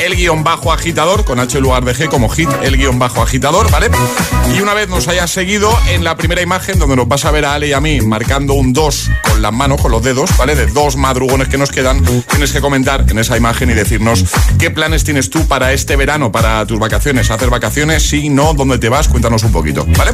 El 0.05 0.15
guion 0.15 0.43
bajo 0.43 0.71
agitador, 0.71 1.25
con 1.25 1.39
H 1.39 1.57
en 1.57 1.63
lugar 1.63 1.83
de 1.83 1.95
G 1.95 2.09
como 2.09 2.29
hit, 2.29 2.47
el 2.61 2.77
guion 2.77 2.99
bajo 2.99 3.23
agitador, 3.23 3.71
¿vale? 3.71 3.89
Y 4.55 4.59
una 4.61 4.75
vez 4.75 4.87
nos 4.87 5.07
hayas 5.07 5.31
seguido, 5.31 5.75
en 5.87 6.03
la 6.03 6.15
primera 6.15 6.43
imagen, 6.43 6.77
donde 6.77 6.95
nos 6.95 7.07
vas 7.07 7.25
a 7.25 7.31
ver 7.31 7.45
a 7.45 7.55
Ale 7.55 7.69
y 7.69 7.73
a 7.73 7.81
mí 7.81 8.01
marcando 8.01 8.53
un 8.53 8.71
2 8.71 9.09
con 9.31 9.41
las 9.41 9.51
manos, 9.51 9.81
con 9.81 9.91
los 9.91 10.03
dedos, 10.03 10.29
¿vale? 10.37 10.55
De 10.55 10.67
dos 10.67 10.95
madrugones 10.95 11.47
que 11.47 11.57
nos 11.57 11.71
quedan, 11.71 12.03
tienes 12.29 12.51
que 12.51 12.61
comentar 12.61 13.03
en 13.09 13.17
esa 13.17 13.35
imagen 13.35 13.71
y 13.71 13.73
decirnos 13.73 14.23
qué 14.59 14.69
planes 14.69 15.03
tienes 15.03 15.31
tú 15.31 15.47
para 15.47 15.73
este 15.73 15.95
verano, 15.95 16.31
para 16.31 16.67
tus 16.67 16.77
vacaciones. 16.77 17.31
¿Hacer 17.31 17.49
vacaciones? 17.49 18.07
Si 18.07 18.29
no, 18.29 18.53
¿dónde 18.53 18.77
te 18.77 18.89
vas? 18.89 19.07
Cuéntanos 19.07 19.43
un 19.43 19.51
poquito, 19.51 19.87
¿vale? 19.97 20.11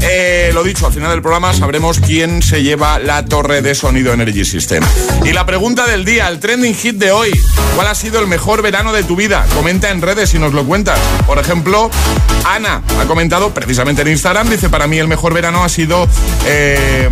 Eh, 0.00 0.52
lo 0.54 0.62
dicho, 0.62 0.86
al 0.86 0.92
final 0.92 1.10
del 1.10 1.22
programa 1.22 1.52
sabremos 1.52 1.98
quién 1.98 2.40
se 2.40 2.62
lleva 2.62 3.00
la 3.00 3.24
torre 3.24 3.62
de 3.62 3.74
sonido 3.74 4.12
Energy 4.12 4.44
System. 4.44 4.84
Y 5.24 5.32
la 5.32 5.44
pregunta 5.44 5.86
del 5.86 6.04
día, 6.04 6.25
el 6.28 6.40
trending 6.40 6.74
hit 6.74 6.96
de 6.96 7.12
hoy. 7.12 7.30
¿Cuál 7.74 7.88
ha 7.88 7.94
sido 7.94 8.20
el 8.20 8.26
mejor 8.26 8.62
verano 8.62 8.92
de 8.92 9.04
tu 9.04 9.16
vida? 9.16 9.46
Comenta 9.54 9.90
en 9.90 10.02
redes 10.02 10.34
y 10.34 10.38
nos 10.38 10.52
lo 10.52 10.64
cuentas. 10.64 10.98
Por 11.26 11.38
ejemplo, 11.38 11.90
Ana 12.44 12.82
ha 13.00 13.04
comentado 13.06 13.50
precisamente 13.50 14.02
en 14.02 14.08
Instagram, 14.08 14.48
dice, 14.48 14.68
para 14.68 14.86
mí 14.86 14.98
el 14.98 15.08
mejor 15.08 15.34
verano 15.34 15.62
ha 15.62 15.68
sido... 15.68 16.08
eh, 16.46 17.08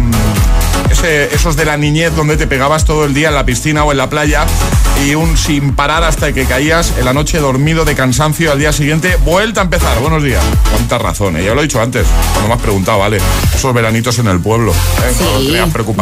ese- 0.95 1.34
esos 1.34 1.57
de 1.57 1.64
la 1.64 1.76
niñez 1.76 2.14
donde 2.14 2.36
te 2.36 2.47
pegabas 2.47 2.84
todo 2.84 3.05
el 3.05 3.14
día 3.14 3.28
en 3.28 3.34
la 3.34 3.45
piscina 3.45 3.84
o 3.84 3.92
en 3.92 3.99
la 3.99 4.09
playa 4.09 4.47
y 5.05 5.14
un 5.16 5.36
sin 5.36 5.74
parar 5.74 6.05
hasta 6.05 6.32
que 6.32 6.45
caías 6.47 6.92
en 6.99 7.05
la 7.05 7.12
noche 7.12 7.38
dormido 7.40 7.84
de 7.84 7.95
cansancio 7.95 8.53
al 8.53 8.59
día 8.61 8.72
siguiente, 8.72 9.16
vuelta 9.24 9.61
a 9.61 9.64
empezar. 9.64 9.99
Buenos 9.99 10.22
días. 10.22 10.42
Cuántas 10.70 11.03
razones, 11.03 11.45
ya 11.45 11.53
lo 11.55 11.61
he 11.61 11.64
dicho 11.64 11.80
antes, 11.82 12.07
cuando 12.32 12.49
me 12.49 12.55
has 12.55 12.61
preguntado, 12.61 12.99
vale, 13.01 13.18
esos 13.55 13.74
veranitos 13.74 14.18
en 14.20 14.28
el 14.28 14.40
pueblo. 14.40 14.72
¿eh? 14.72 15.14
Sí, 15.16 15.57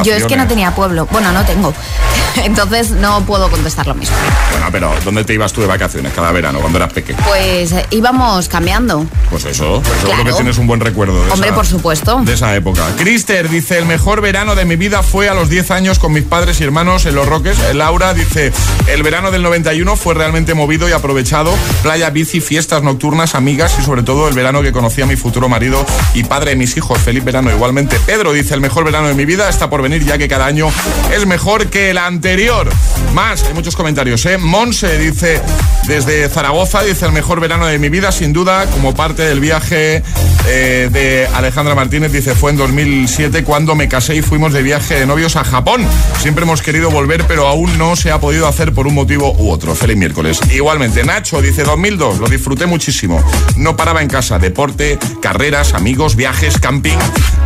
yo 0.05 0.14
es 0.14 0.24
que 0.26 0.36
no 0.36 0.47
tenía 0.47 0.74
pueblo. 0.74 1.09
Bueno, 1.11 1.32
no 1.32 1.45
tengo. 1.45 1.72
Entonces 2.45 2.90
no 2.90 3.22
puedo 3.24 3.51
contestar 3.51 3.86
lo 3.86 3.95
mismo. 3.95 4.14
Bueno, 4.51 4.66
pero 4.70 4.93
¿dónde 5.05 5.24
te 5.24 5.34
ibas 5.34 5.53
tú 5.53 5.61
de 5.62 5.66
vacaciones 5.66 6.12
cada 6.14 6.32
verano 6.32 6.61
cuando 6.61 6.78
eras 6.78 6.93
pequeño? 6.93 7.18
Pues 7.26 7.72
eh, 7.72 7.86
íbamos 7.90 8.49
cambiando. 8.49 9.07
Pues 9.30 9.45
eso, 9.47 9.80
pues 9.84 9.99
seguro 10.01 10.16
Claro. 10.16 10.24
que 10.24 10.32
tienes 10.34 10.59
un 10.59 10.66
buen 10.66 10.80
recuerdo 10.80 11.24
de 11.24 11.30
Hombre, 11.30 11.49
esa- 11.49 11.57
por 11.57 11.66
supuesto. 11.66 12.20
de 12.22 12.34
esa 12.34 12.55
época. 12.55 12.82
Crister 12.99 13.49
dice, 13.49 13.78
el 13.78 13.86
mejor 13.86 14.20
verano 14.20 14.55
de 14.55 14.64
mi 14.64 14.76
vida 14.76 14.82
fue 14.91 15.28
a 15.28 15.35
los 15.35 15.49
10 15.49 15.70
años 15.70 16.01
con 16.01 16.12
mis 16.12 16.24
padres 16.24 16.61
y 16.61 16.64
hermanos 16.64 17.07
en 17.07 17.14
Los 17.14 17.28
Roques. 17.28 17.57
Laura 17.72 18.14
dice, 18.14 18.53
el 18.89 19.05
verano 19.05 19.30
del 19.30 19.41
91 19.45 19.95
fue 19.95 20.12
realmente 20.12 20.55
movido 20.55 20.89
y 20.89 20.93
aprovechado. 20.93 21.55
Playa, 21.83 22.11
bici, 22.11 22.41
fiestas 22.41 22.83
nocturnas, 22.83 23.37
amigas 23.37 23.76
y 23.78 23.85
sobre 23.85 24.03
todo 24.03 24.26
el 24.26 24.35
verano 24.35 24.61
que 24.61 24.72
conocí 24.72 25.01
a 25.01 25.07
mi 25.07 25.14
futuro 25.14 25.49
marido 25.49 25.87
y 26.14 26.24
padre 26.24 26.51
de 26.51 26.57
mis 26.57 26.76
hijos. 26.76 26.99
Feliz 26.99 27.22
verano 27.22 27.53
igualmente. 27.53 27.97
Pedro 28.07 28.33
dice, 28.33 28.55
el 28.55 28.61
mejor 28.61 28.85
verano 28.85 29.07
de 29.07 29.14
mi 29.14 29.24
vida 29.24 29.49
está 29.49 29.70
por 29.70 29.83
venir 29.83 30.05
ya 30.05 30.18
que 30.18 30.26
cada 30.26 30.47
año 30.47 30.68
es 31.14 31.26
mejor 31.26 31.68
que 31.68 31.91
el 31.91 31.99
anterior. 31.99 32.68
Más, 33.14 33.45
hay 33.45 33.55
muchos 33.55 33.76
comentarios, 33.76 34.26
¿eh? 34.26 34.37
Monse 34.37 34.99
dice, 34.99 35.41
desde 35.87 36.28
Zaragoza, 36.28 36.83
dice, 36.83 37.07
el 37.07 37.12
mejor 37.12 37.39
verano 37.39 37.66
de 37.66 37.78
mi 37.78 37.89
vida, 37.89 38.11
sin 38.11 38.33
duda, 38.33 38.66
como 38.66 38.97
parte 38.97 39.22
del 39.22 39.39
viaje 39.39 40.03
eh, 40.49 40.89
de 40.91 41.28
Alejandra 41.35 41.76
Martínez, 41.76 42.11
dice, 42.11 42.35
fue 42.35 42.51
en 42.51 42.57
2007 42.57 43.45
cuando 43.45 43.76
me 43.76 43.89
casé 43.89 44.16
y 44.16 44.22
fuimos 44.22 44.53
de 44.53 44.62
viaje 44.62 44.71
de 44.72 45.04
novios 45.04 45.36
a 45.36 45.44
Japón. 45.44 45.86
Siempre 46.18 46.44
hemos 46.44 46.62
querido 46.62 46.90
volver, 46.90 47.26
pero 47.26 47.46
aún 47.46 47.76
no 47.76 47.94
se 47.94 48.10
ha 48.10 48.18
podido 48.18 48.48
hacer 48.48 48.72
por 48.72 48.86
un 48.86 48.94
motivo 48.94 49.34
u 49.36 49.50
otro. 49.50 49.74
Feliz 49.74 49.98
miércoles. 49.98 50.40
Igualmente, 50.50 51.04
Nacho 51.04 51.42
dice, 51.42 51.62
2002, 51.62 52.18
lo 52.18 52.26
disfruté 52.26 52.64
muchísimo. 52.64 53.22
No 53.56 53.76
paraba 53.76 54.00
en 54.00 54.08
casa, 54.08 54.38
deporte, 54.38 54.98
carreras, 55.20 55.74
amigos, 55.74 56.16
viajes, 56.16 56.58
camping. 56.58 56.96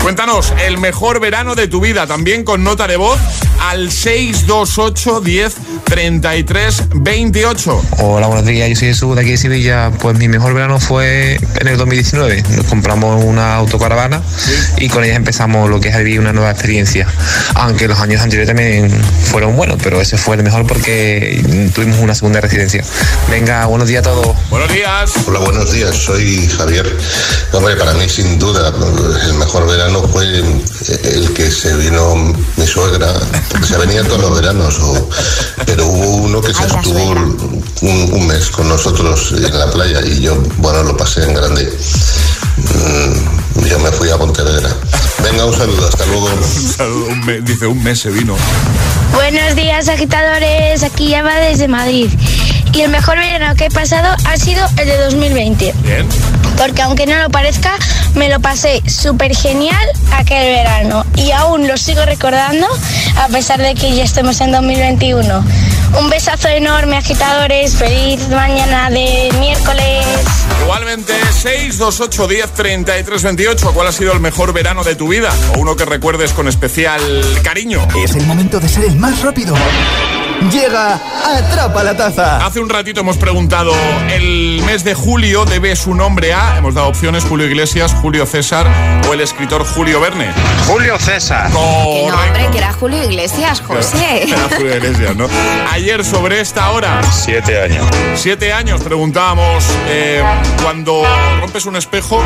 Cuéntanos, 0.02 0.54
el 0.64 0.78
mejor 0.78 1.18
verano 1.18 1.56
de 1.56 1.66
tu 1.66 1.80
vida, 1.80 2.06
también 2.06 2.44
con 2.44 2.62
nota 2.62 2.86
de 2.86 2.96
voz 2.96 3.18
al 3.60 3.90
628 3.90 5.20
10 5.20 5.56
33 5.84 6.82
28. 6.94 7.82
Hola, 7.98 8.28
buenos 8.28 8.46
días. 8.46 8.68
Yo 8.68 8.76
soy 8.76 8.88
Jesús 8.88 9.16
de 9.16 9.22
aquí 9.22 9.30
de 9.32 9.36
Sevilla. 9.36 9.90
Pues 9.98 10.16
mi 10.16 10.28
mejor 10.28 10.54
verano 10.54 10.78
fue 10.78 11.40
en 11.58 11.66
el 11.66 11.76
2019. 11.76 12.44
Nos 12.54 12.66
compramos 12.66 13.24
una 13.24 13.56
autocaravana 13.56 14.22
y 14.78 14.88
con 14.88 15.02
ella 15.02 15.16
empezamos 15.16 15.68
lo 15.68 15.80
que 15.80 15.88
es 15.88 15.98
vivir 15.98 16.20
una 16.20 16.32
nueva 16.32 16.52
experiencia. 16.52 17.05
Aunque 17.54 17.88
los 17.88 17.98
años 17.98 18.20
anteriores 18.20 18.48
también 18.48 18.90
fueron 19.30 19.57
buenos, 19.57 19.78
pero 19.82 20.00
ese 20.00 20.16
fue 20.18 20.36
el 20.36 20.42
mejor 20.42 20.66
porque 20.66 21.70
tuvimos 21.74 21.98
una 22.00 22.14
segunda 22.14 22.40
residencia. 22.40 22.84
Venga, 23.30 23.66
buenos 23.66 23.88
días 23.88 24.00
a 24.07 24.11
todos. 24.11 24.36
Buenos 24.50 24.70
días. 24.72 25.11
Hola, 25.26 25.38
buenos 25.40 25.72
días. 25.72 25.96
Soy 25.96 26.46
Javier. 26.59 26.96
Hombre, 27.52 27.76
para 27.76 27.94
mí, 27.94 28.09
sin 28.09 28.38
duda, 28.38 28.72
el 29.26 29.34
mejor 29.34 29.66
verano 29.66 30.02
fue 30.12 30.24
el 30.26 31.32
que 31.34 31.50
se 31.50 31.74
vino 31.76 32.14
mi 32.57 32.66
suegra, 32.66 33.12
porque 33.50 33.66
se 33.66 33.76
venía 33.78 34.02
todos 34.04 34.20
los 34.20 34.34
veranos, 34.40 34.78
o- 34.80 35.09
pero 35.64 35.86
hubo 35.86 36.16
uno 36.16 36.40
que 36.40 36.52
se 36.52 36.64
estuvo 36.66 37.02
un, 37.82 38.11
un 38.12 38.26
mes 38.26 38.50
con 38.50 38.68
nosotros 38.68 39.32
en 39.36 39.59
la 39.59 39.70
playa 39.70 40.00
y 40.04 40.20
yo, 40.20 40.36
bueno, 40.59 40.82
lo 40.82 40.96
pasé 40.96 41.24
en 41.24 41.34
grande. 41.34 41.72
Mm, 42.57 43.45
Yo 43.64 43.78
me 43.80 43.90
fui 43.90 44.11
a 44.11 44.16
Pontevedra. 44.16 44.68
Venga, 45.22 45.44
un 45.46 45.54
saludo, 45.57 45.88
hasta 45.88 46.04
luego. 46.07 46.26
Un 46.36 46.42
saludo, 46.72 47.07
un 47.07 47.24
mes- 47.26 47.44
dice, 47.44 47.66
un 47.66 47.82
mes 47.82 47.98
se 48.00 48.11
vino. 48.11 48.36
Buenos 49.14 49.54
días, 49.57 49.88
agitadores. 49.88 50.82
Aquí 50.82 51.09
llama 51.09 51.34
desde 51.36 51.68
Madrid. 51.68 52.11
Y 52.72 52.82
el 52.82 52.90
mejor 52.90 53.16
verano 53.16 53.54
que 53.57 53.66
he 53.66 53.70
pasado 53.70 54.14
ha 54.26 54.36
sido 54.36 54.64
el 54.76 54.86
de 54.86 54.96
2020. 54.98 55.74
Bien. 55.82 56.07
Porque 56.59 56.82
aunque 56.82 57.07
no 57.07 57.16
lo 57.22 57.30
parezca, 57.30 57.72
me 58.14 58.28
lo 58.28 58.40
pasé 58.40 58.82
súper 58.88 59.34
genial 59.34 59.84
aquel 60.12 60.44
verano. 60.46 61.04
Y 61.16 61.30
aún 61.32 61.66
lo 61.66 61.76
sigo 61.76 62.04
recordando, 62.04 62.66
a 63.18 63.28
pesar 63.28 63.61
de 63.61 63.74
que 63.74 63.94
ya 63.94 64.04
estemos 64.04 64.40
en 64.42 64.52
2021. 64.52 65.44
Un 65.99 66.11
besazo 66.11 66.49
enorme, 66.49 66.97
agitadores. 66.97 67.74
Feliz 67.76 68.28
mañana 68.28 68.91
de 68.91 69.30
miércoles. 69.39 70.05
Igualmente, 70.62 71.12
628 71.32 72.28
10 72.28 72.53
33 72.53 73.22
28. 73.22 73.72
¿Cuál 73.72 73.89
ha 73.89 73.93
sido 73.93 74.12
el 74.12 74.20
mejor 74.20 74.53
verano 74.53 74.84
de 74.84 74.95
tu 74.95 75.09
vida? 75.09 75.32
O 75.55 75.61
uno 75.61 75.76
que 75.76 75.84
recuerdes 75.84 76.32
con 76.32 76.49
especial 76.49 77.01
cariño. 77.43 77.87
Es 78.03 78.14
el 78.14 78.26
momento 78.26 78.61
de 78.61 78.68
ser 78.68 78.84
el 78.84 78.97
más 78.97 79.22
rápido. 79.22 79.55
Llega 80.51 81.01
Atrapa 81.24 81.82
la 81.82 81.97
Taza. 81.97 82.45
Hace 82.45 82.61
un 82.61 82.68
ratito 82.68 83.01
hemos 83.01 83.16
preguntado, 83.16 83.72
el 84.11 84.62
mes 84.64 84.84
de 84.84 84.95
julio 84.95 85.45
debe 85.45 85.74
su 85.74 85.95
nombre 85.95 86.32
a, 86.34 86.59
hemos 86.59 86.74
dado 86.74 86.89
opciones, 86.89 87.24
Julio 87.24 87.47
Iglesias, 87.47 87.93
Julio 88.01 88.26
César 88.26 88.66
o 89.09 89.14
el 89.14 89.20
escritor 89.22 89.64
Julio 89.66 90.01
Verne. 90.01 90.30
Julio 90.68 90.99
César. 90.99 91.49
Que 91.49 91.55
no, 91.55 92.14
hombre, 92.14 92.49
que 92.53 92.59
era 92.59 92.72
Julio 92.72 93.03
Iglesias, 93.03 93.61
José. 93.66 94.24
Era 94.28 94.49
Julio 94.57 94.76
Iglesias, 94.76 95.16
¿no? 95.16 95.26
Ayer 95.72 96.05
sobre 96.05 96.41
esta 96.41 96.70
hora, 96.70 97.01
Siete 97.11 97.61
años. 97.61 97.87
siete 98.14 98.53
años, 98.53 98.82
preguntábamos, 98.82 99.64
eh, 99.89 100.22
cuando 100.62 101.03
rompes 101.41 101.66
un 101.66 101.76
espejo, 101.76 102.22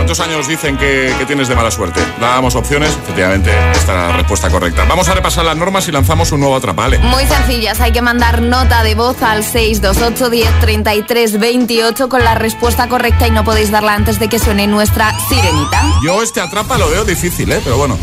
¿cuántos 0.00 0.20
años 0.20 0.48
dicen 0.48 0.78
que, 0.78 1.14
que 1.18 1.26
tienes 1.26 1.46
de 1.46 1.54
mala 1.54 1.70
suerte? 1.70 2.00
Dábamos 2.18 2.54
opciones, 2.54 2.88
efectivamente, 3.02 3.50
esta 3.72 3.92
era 3.92 4.08
la 4.08 4.16
respuesta 4.16 4.48
correcta. 4.48 4.86
Vamos 4.88 5.06
a 5.10 5.14
repasar 5.14 5.44
las 5.44 5.58
normas 5.58 5.86
y 5.88 5.92
lanzamos 5.92 6.32
un 6.32 6.40
nuevo 6.40 6.56
atrapale. 6.56 6.98
Muy 7.00 7.26
sencillas, 7.26 7.82
hay 7.82 7.92
que 7.92 8.00
mandar 8.00 8.40
nota 8.40 8.82
de 8.82 8.94
voz 8.94 9.22
al 9.22 9.44
628 9.44 10.30
10 10.30 10.60
33 10.60 11.38
28 11.38 12.08
con 12.08 12.24
la 12.24 12.34
respuesta 12.34 12.88
correcta 12.88 13.28
y 13.28 13.30
no 13.30 13.44
podéis 13.44 13.70
darla 13.70 13.92
antes 13.92 14.18
de 14.18 14.28
que 14.28 14.38
suene 14.38 14.66
nuestra 14.66 15.12
sirenita. 15.28 15.82
Yo 16.02 16.22
este 16.22 16.40
atrapa 16.40 16.78
lo 16.78 16.88
veo 16.88 17.04
difícil, 17.04 17.52
¿eh? 17.52 17.60
Pero 17.62 17.76
bueno. 17.76 17.98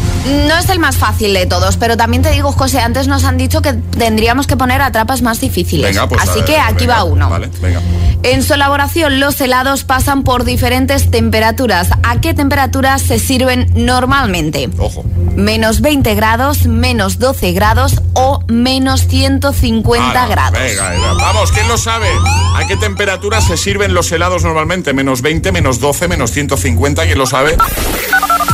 No 0.45 0.56
es 0.56 0.70
el 0.70 0.78
más 0.78 0.98
fácil 0.98 1.34
de 1.34 1.48
todos, 1.48 1.78
pero 1.78 1.98
también 1.98 2.22
te 2.22 2.30
digo, 2.30 2.52
José, 2.52 2.80
antes 2.80 3.08
nos 3.08 3.24
han 3.24 3.39
dicho 3.39 3.64
que 3.64 3.74
tendríamos 3.74 4.45
que 4.45 4.56
poner 4.56 4.84
atrapas 4.84 5.24
más 5.24 5.39
difíciles. 5.39 5.88
Venga, 5.88 6.08
pues. 6.08 6.22
Así 6.22 6.43
que 6.43 6.60
aquí 6.60 6.86
venga, 6.86 6.98
va 6.98 7.04
uno. 7.06 7.28
Vale, 7.28 7.50
venga. 7.60 7.82
En 8.22 8.43
su 8.43 8.54
elaboración, 8.54 9.20
los 9.20 9.39
helados 9.41 9.84
pasan 9.84 10.24
por 10.24 10.43
diferentes 10.43 11.10
temperaturas. 11.10 11.87
¿A 12.04 12.20
qué 12.22 12.34
temperaturas 12.34 13.02
se 13.02 13.20
sirven 13.20 13.70
normalmente? 13.76 14.70
Ojo. 14.78 15.04
Menos 15.36 15.82
20 15.82 16.16
grados, 16.16 16.66
menos 16.66 17.20
12 17.20 17.52
grados 17.52 18.02
o 18.14 18.40
menos 18.48 19.08
150 19.08 20.10
Ala, 20.10 20.28
grados. 20.28 20.60
Venga, 20.60 20.90
venga. 20.90 21.14
Vamos, 21.14 21.52
¿quién 21.52 21.68
lo 21.68 21.78
sabe? 21.78 22.08
¿A 22.56 22.66
qué 22.68 22.76
temperatura 22.78 23.40
se 23.42 23.56
sirven 23.58 23.94
los 23.94 24.12
helados 24.12 24.44
normalmente? 24.44 24.94
Menos 24.94 25.22
20, 25.22 25.52
menos 25.52 25.80
12, 25.80 26.08
menos 26.08 26.32
150, 26.32 27.06
¿quién 27.06 27.18
lo 27.18 27.28
sabe? 27.28 27.56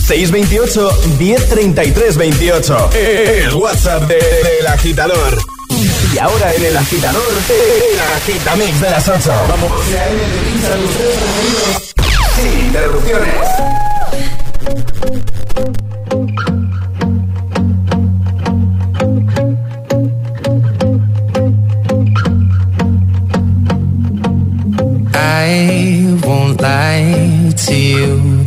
628 0.07 0.89
1033 1.19 2.17
28. 2.17 2.89
El 2.93 3.53
WhatsApp 3.55 4.03
de- 4.03 4.15
del 4.15 4.67
agitador. 4.67 5.37
Y 6.13 6.17
ahora 6.19 6.53
en 6.53 6.65
el 6.65 6.77
agitador, 6.77 7.23
el 7.49 7.99
agitamix 8.17 8.79
de 8.81 8.89
las 8.91 9.07
8. 9.07 9.31
Vamos. 9.49 9.71
Interrupciones. 12.73 13.49
I 25.13 26.17
won't 26.25 26.59
lie 26.61 27.53
to 27.55 27.75
you. 27.75 28.45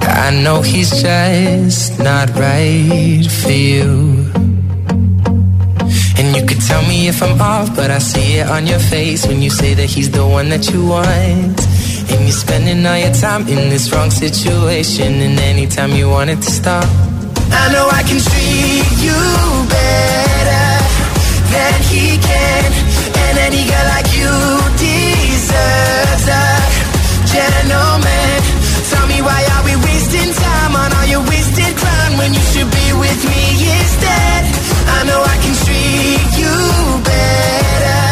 I 0.00 0.30
know 0.42 0.62
he's 0.62 1.02
just 1.02 1.98
not 1.98 2.30
right 2.36 3.26
for 3.30 3.50
you. 3.50 4.24
And 6.16 6.34
you 6.34 6.46
could 6.46 6.62
tell 6.62 6.80
me 6.88 7.08
if 7.08 7.22
I'm 7.22 7.38
off, 7.38 7.76
but 7.76 7.90
I 7.90 7.98
see 7.98 8.38
it 8.38 8.48
on 8.48 8.66
your 8.66 8.78
face 8.78 9.26
when 9.26 9.42
you 9.42 9.50
say 9.50 9.74
that 9.74 9.90
he's 9.90 10.10
the 10.10 10.26
one 10.26 10.48
that 10.48 10.70
you 10.70 10.86
want. 10.86 11.71
And 12.22 12.28
you're 12.30 12.38
spending 12.38 12.86
all 12.86 12.96
your 12.96 13.12
time 13.14 13.48
in 13.48 13.68
this 13.68 13.90
wrong 13.90 14.08
situation, 14.08 15.10
and 15.26 15.40
anytime 15.40 15.90
you 15.90 16.08
want 16.08 16.30
it 16.30 16.36
to 16.36 16.50
stop. 16.52 16.84
I 17.50 17.66
know 17.74 17.90
I 17.90 18.06
can 18.06 18.22
treat 18.22 18.86
you 19.02 19.18
better 19.66 20.70
than 21.50 21.74
he 21.90 22.14
can, 22.22 22.70
and 23.26 23.34
any 23.42 23.66
girl 23.66 23.86
like 23.90 24.06
you 24.14 24.30
deserves 24.78 26.26
a 26.30 26.46
gentleman. 27.26 28.38
Tell 28.94 29.06
me 29.10 29.18
why 29.18 29.42
are 29.58 29.64
we 29.66 29.74
wasting 29.82 30.30
time 30.30 30.78
on 30.78 30.94
all 30.94 31.06
your 31.10 31.26
wasted 31.26 31.74
crown 31.74 32.18
when 32.22 32.30
you 32.38 32.44
should 32.54 32.70
be 32.70 32.88
with 33.02 33.20
me 33.34 33.42
instead? 33.82 34.42
I 34.94 35.10
know 35.10 35.18
I 35.26 35.36
can 35.42 35.54
treat 35.66 36.30
you 36.38 36.54
better 37.02 38.11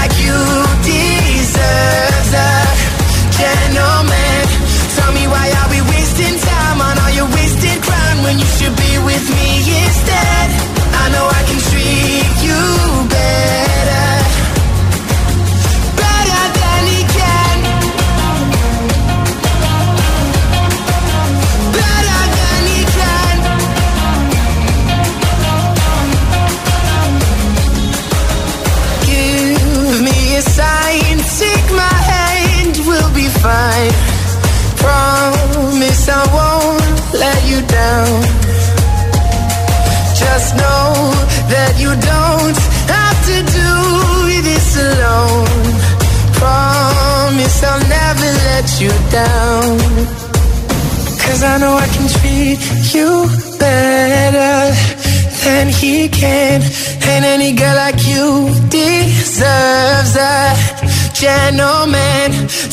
when 8.31 8.39
you 8.39 8.45
should 8.45 8.75
be 8.77 8.97
with 9.03 9.29
me 9.35 9.57
instead? 9.83 10.30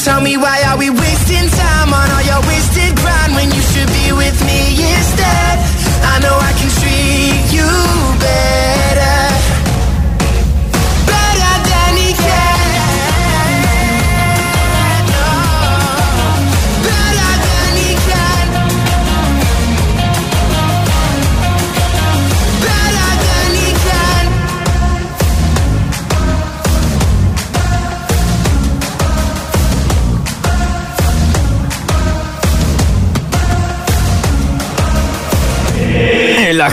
Tell 0.09 0.22
me 0.22 0.38
why 0.38 0.57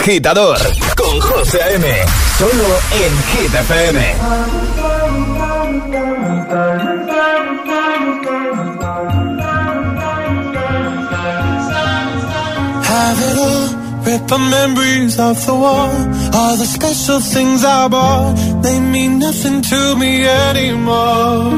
agitador 0.06 0.60
con 0.96 1.20
José 1.20 1.64
A.M. 1.64 1.88
Solo 2.38 2.68
en 2.92 3.14
Hit 3.32 3.54
FM. 3.56 4.16
Have 12.84 13.20
it 13.30 13.38
all, 13.38 13.68
rip 14.06 14.28
the 14.28 14.38
memories 14.38 15.20
of 15.20 15.44
the 15.48 15.56
war. 15.56 15.90
All 16.38 16.56
the 16.58 16.66
special 16.66 17.20
things 17.20 17.66
I 17.66 17.88
bought, 17.88 18.36
they 18.62 18.80
mean 18.80 19.18
nothing 19.18 19.64
to 19.64 19.96
me 19.96 20.24
anymore. 20.24 21.50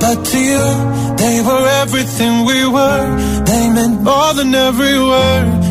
But 0.00 0.22
to 0.22 0.38
you, 0.38 0.66
they 1.16 1.40
were 1.40 1.66
everything 1.82 2.44
we 2.44 2.66
were. 2.66 3.06
They 3.46 3.70
meant 3.70 4.02
more 4.02 4.34
than 4.34 4.54
every 4.54 4.98
word. 5.00 5.65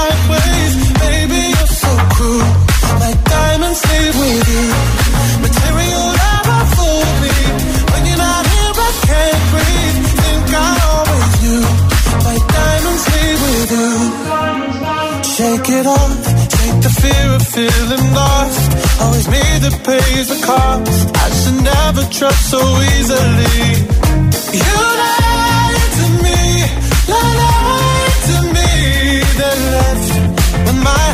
move 0.00 0.12
in 0.12 0.30
dark 0.30 0.30
ways. 0.30 0.72
Baby, 0.98 1.40
you're 1.54 1.66
so 1.66 1.92
cruel. 2.14 2.50
My 2.98 3.12
diamonds 3.24 3.80
leave 3.90 4.16
with 4.20 4.48
you. 4.48 4.66
Material 5.44 6.06
never 6.24 6.60
fooled 6.74 7.16
me. 7.22 7.36
When 7.92 8.02
you're 8.06 8.18
not 8.18 8.44
here, 8.46 8.74
I 8.76 8.90
can't 9.08 9.44
breathe. 9.52 9.98
Think 10.20 10.48
I 10.54 10.72
always 10.92 11.34
knew. 11.42 11.64
My 12.26 12.36
diamonds 12.56 13.04
leave 13.12 13.40
with 13.46 13.70
you. 13.78 13.90
Shake 15.34 15.68
it 15.78 15.86
off. 15.86 16.24
Take 16.56 16.78
the 16.86 16.92
fear 17.00 17.28
of 17.34 17.42
feeling 17.54 18.06
lost. 18.14 18.64
Always 19.00 19.26
me 19.28 19.42
that 19.64 19.76
pays 19.84 20.28
the 20.28 20.40
cost. 20.46 21.16
I 21.16 21.28
should 21.40 21.60
never 21.62 22.02
trust 22.12 22.50
so 22.50 22.60
easily. 22.92 23.84
You 24.52 24.76
lied 25.00 25.19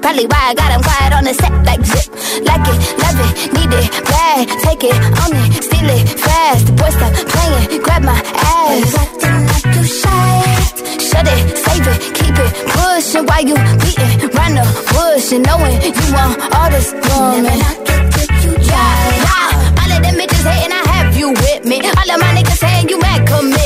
Probably 0.00 0.26
why 0.26 0.42
I 0.50 0.54
got 0.54 0.72
him 0.72 0.82
quiet 0.82 1.12
on 1.12 1.24
the 1.24 1.34
set 1.34 1.52
like 1.64 1.84
zip. 1.84 2.08
Like 2.48 2.64
it, 2.72 2.78
love 3.04 3.20
it, 3.20 3.32
need 3.52 3.72
it, 3.80 3.88
bad. 4.08 4.48
Take 4.64 4.84
it, 4.84 4.96
own 5.22 5.36
it, 5.36 5.62
steal 5.62 5.90
it, 5.92 6.08
fast. 6.18 6.66
The 6.66 6.72
boy 6.72 6.90
stop 6.90 7.12
playing, 7.32 7.82
grab 7.84 8.02
my 8.02 8.16
ass. 8.16 8.94
Acting 8.96 9.44
like 9.52 9.68
you 9.76 9.84
shy. 9.84 10.40
Shut 11.04 11.26
it, 11.28 11.42
save 11.64 11.86
it, 11.92 11.98
keep 12.16 12.36
it 12.36 12.50
pushing 12.72 13.26
while 13.28 13.44
you 13.44 13.56
beating 13.82 14.12
round 14.32 14.56
the 14.56 14.64
bush 14.88 15.32
and 15.36 15.44
knowing 15.44 15.76
you 15.84 16.08
want 16.16 16.34
all 16.56 16.70
this 16.72 16.92
woman. 16.96 17.60
Yeah, 18.66 18.96
yeah. 19.26 19.80
All 19.80 19.90
of 19.92 20.00
them 20.02 20.14
bitches 20.16 20.44
hating, 20.48 20.72
I 20.72 20.82
have 20.96 21.16
you 21.16 21.28
with 21.30 21.64
me. 21.64 21.76
All 21.76 22.10
of 22.10 22.18
my 22.20 22.30
niggas 22.34 22.58
saying 22.58 22.88
you 22.88 22.98
mad 23.00 23.26
committed. 23.28 23.59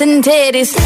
And 0.00 0.22
titties. 0.22 0.76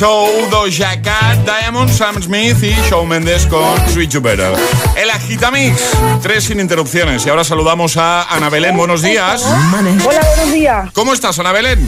Show, 0.00 0.48
Doja 0.50 1.02
Cat, 1.02 1.36
Diamond, 1.44 1.90
Sam 1.90 2.22
Smith 2.22 2.56
y 2.62 2.70
Shawn 2.88 3.06
Mendes 3.06 3.44
con 3.44 3.76
Sweet 3.90 4.14
Better. 4.22 4.54
El 4.96 5.10
Agitamix, 5.10 5.78
tres 6.22 6.44
sin 6.44 6.58
interrupciones. 6.58 7.26
Y 7.26 7.28
ahora 7.28 7.44
saludamos 7.44 7.98
a 7.98 8.22
Ana 8.34 8.48
Belén. 8.48 8.78
Buenos 8.78 9.02
días. 9.02 9.44
Hola, 9.44 10.22
buenos 10.36 10.52
días. 10.54 10.90
¿Cómo 10.94 11.12
estás, 11.12 11.38
Ana 11.38 11.52
Belén? 11.52 11.86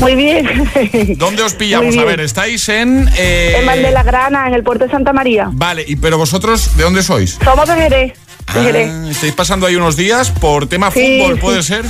Muy 0.00 0.14
bien. 0.14 0.70
¿Dónde 1.18 1.42
os 1.42 1.52
pillamos? 1.52 1.94
A 1.98 2.04
ver, 2.04 2.20
estáis 2.20 2.70
en... 2.70 3.06
eh, 3.18 3.56
En 3.60 3.66
Val 3.66 3.82
de 3.82 3.90
la 3.90 4.02
Grana, 4.02 4.46
en 4.48 4.54
el 4.54 4.62
puerto 4.62 4.86
de 4.86 4.90
Santa 4.90 5.12
María. 5.12 5.50
Vale, 5.52 5.84
y 5.86 5.96
pero 5.96 6.16
vosotros, 6.16 6.74
¿de 6.78 6.84
dónde 6.84 7.02
sois? 7.02 7.38
Somos 7.44 7.68
de 7.68 7.74
Jerez. 7.74 8.12
Ah, 8.48 9.08
estáis 9.10 9.32
pasando 9.34 9.66
ahí 9.66 9.76
unos 9.76 9.96
días 9.96 10.30
por 10.30 10.66
tema 10.68 10.90
Sí, 10.90 11.18
fútbol, 11.18 11.34
sí. 11.34 11.40
¿puede 11.40 11.62
ser? 11.62 11.84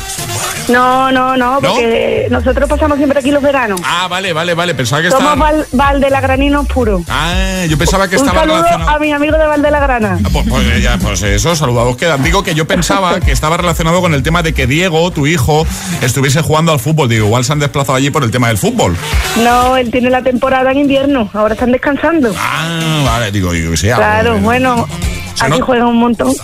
No, 0.68 1.12
no, 1.12 1.36
no, 1.36 1.58
porque 1.60 2.26
nosotros 2.30 2.68
pasamos 2.68 2.96
siempre 2.98 3.20
aquí 3.20 3.30
los 3.30 3.42
veranos. 3.42 3.80
Ah, 3.84 4.08
vale, 4.08 4.32
vale, 4.32 4.54
vale. 4.54 4.74
Pensaba 4.74 5.00
que 5.02 5.10
Somos 5.10 5.32
estaban... 5.34 5.64
Val, 5.72 6.00
de 6.00 6.10
la 6.10 6.20
Graninos 6.20 6.66
puro. 6.66 7.02
Ah, 7.08 7.64
yo 7.68 7.78
pensaba 7.78 8.08
que 8.08 8.16
Un 8.16 8.22
estaba 8.26 8.40
saludo 8.40 8.56
relacionado... 8.56 8.90
a 8.90 8.98
mi 8.98 9.12
amigo 9.12 9.36
de 9.38 9.46
Val 9.46 9.62
de 9.62 9.70
la 9.70 9.78
Grana. 9.80 10.18
Ah, 10.24 10.28
Pues, 10.32 10.46
pues, 10.48 10.82
ya, 10.82 10.98
pues 10.98 11.22
eso, 11.22 11.54
saludados 11.54 11.96
quedan. 11.96 12.22
Digo 12.24 12.42
que 12.42 12.54
yo 12.54 12.66
pensaba 12.66 13.20
que 13.20 13.30
estaba 13.30 13.56
relacionado 13.58 14.00
con 14.00 14.12
el 14.14 14.22
tema 14.24 14.42
de 14.42 14.54
que 14.54 14.66
Diego, 14.66 15.08
tu 15.12 15.26
hijo, 15.28 15.64
estuviese 16.00 16.42
jugando 16.42 16.72
al 16.72 16.80
fútbol. 16.80 17.08
Digo, 17.08 17.26
igual 17.26 17.44
se 17.44 17.52
han 17.52 17.60
desplazado 17.60 17.96
allí 17.96 18.10
por 18.10 18.24
el 18.24 18.32
tema 18.32 18.48
del 18.48 18.58
fútbol. 18.58 18.96
No, 19.44 19.76
él 19.76 19.90
tiene 19.92 20.10
la 20.10 20.22
temporada 20.22 20.72
en 20.72 20.78
invierno, 20.78 21.30
ahora 21.32 21.54
están 21.54 21.70
descansando. 21.70 22.34
Ah, 22.36 23.02
vale, 23.04 23.30
digo, 23.30 23.54
yo 23.54 23.70
que 23.72 23.92
algo 23.92 24.02
claro, 24.02 24.34
de- 24.34 24.40
bueno, 24.40 24.88
Se 25.36 25.44
aquí 25.46 25.58
no- 25.58 25.66
juegan 25.66 25.86
un 25.88 25.98
montón. 25.98 26.34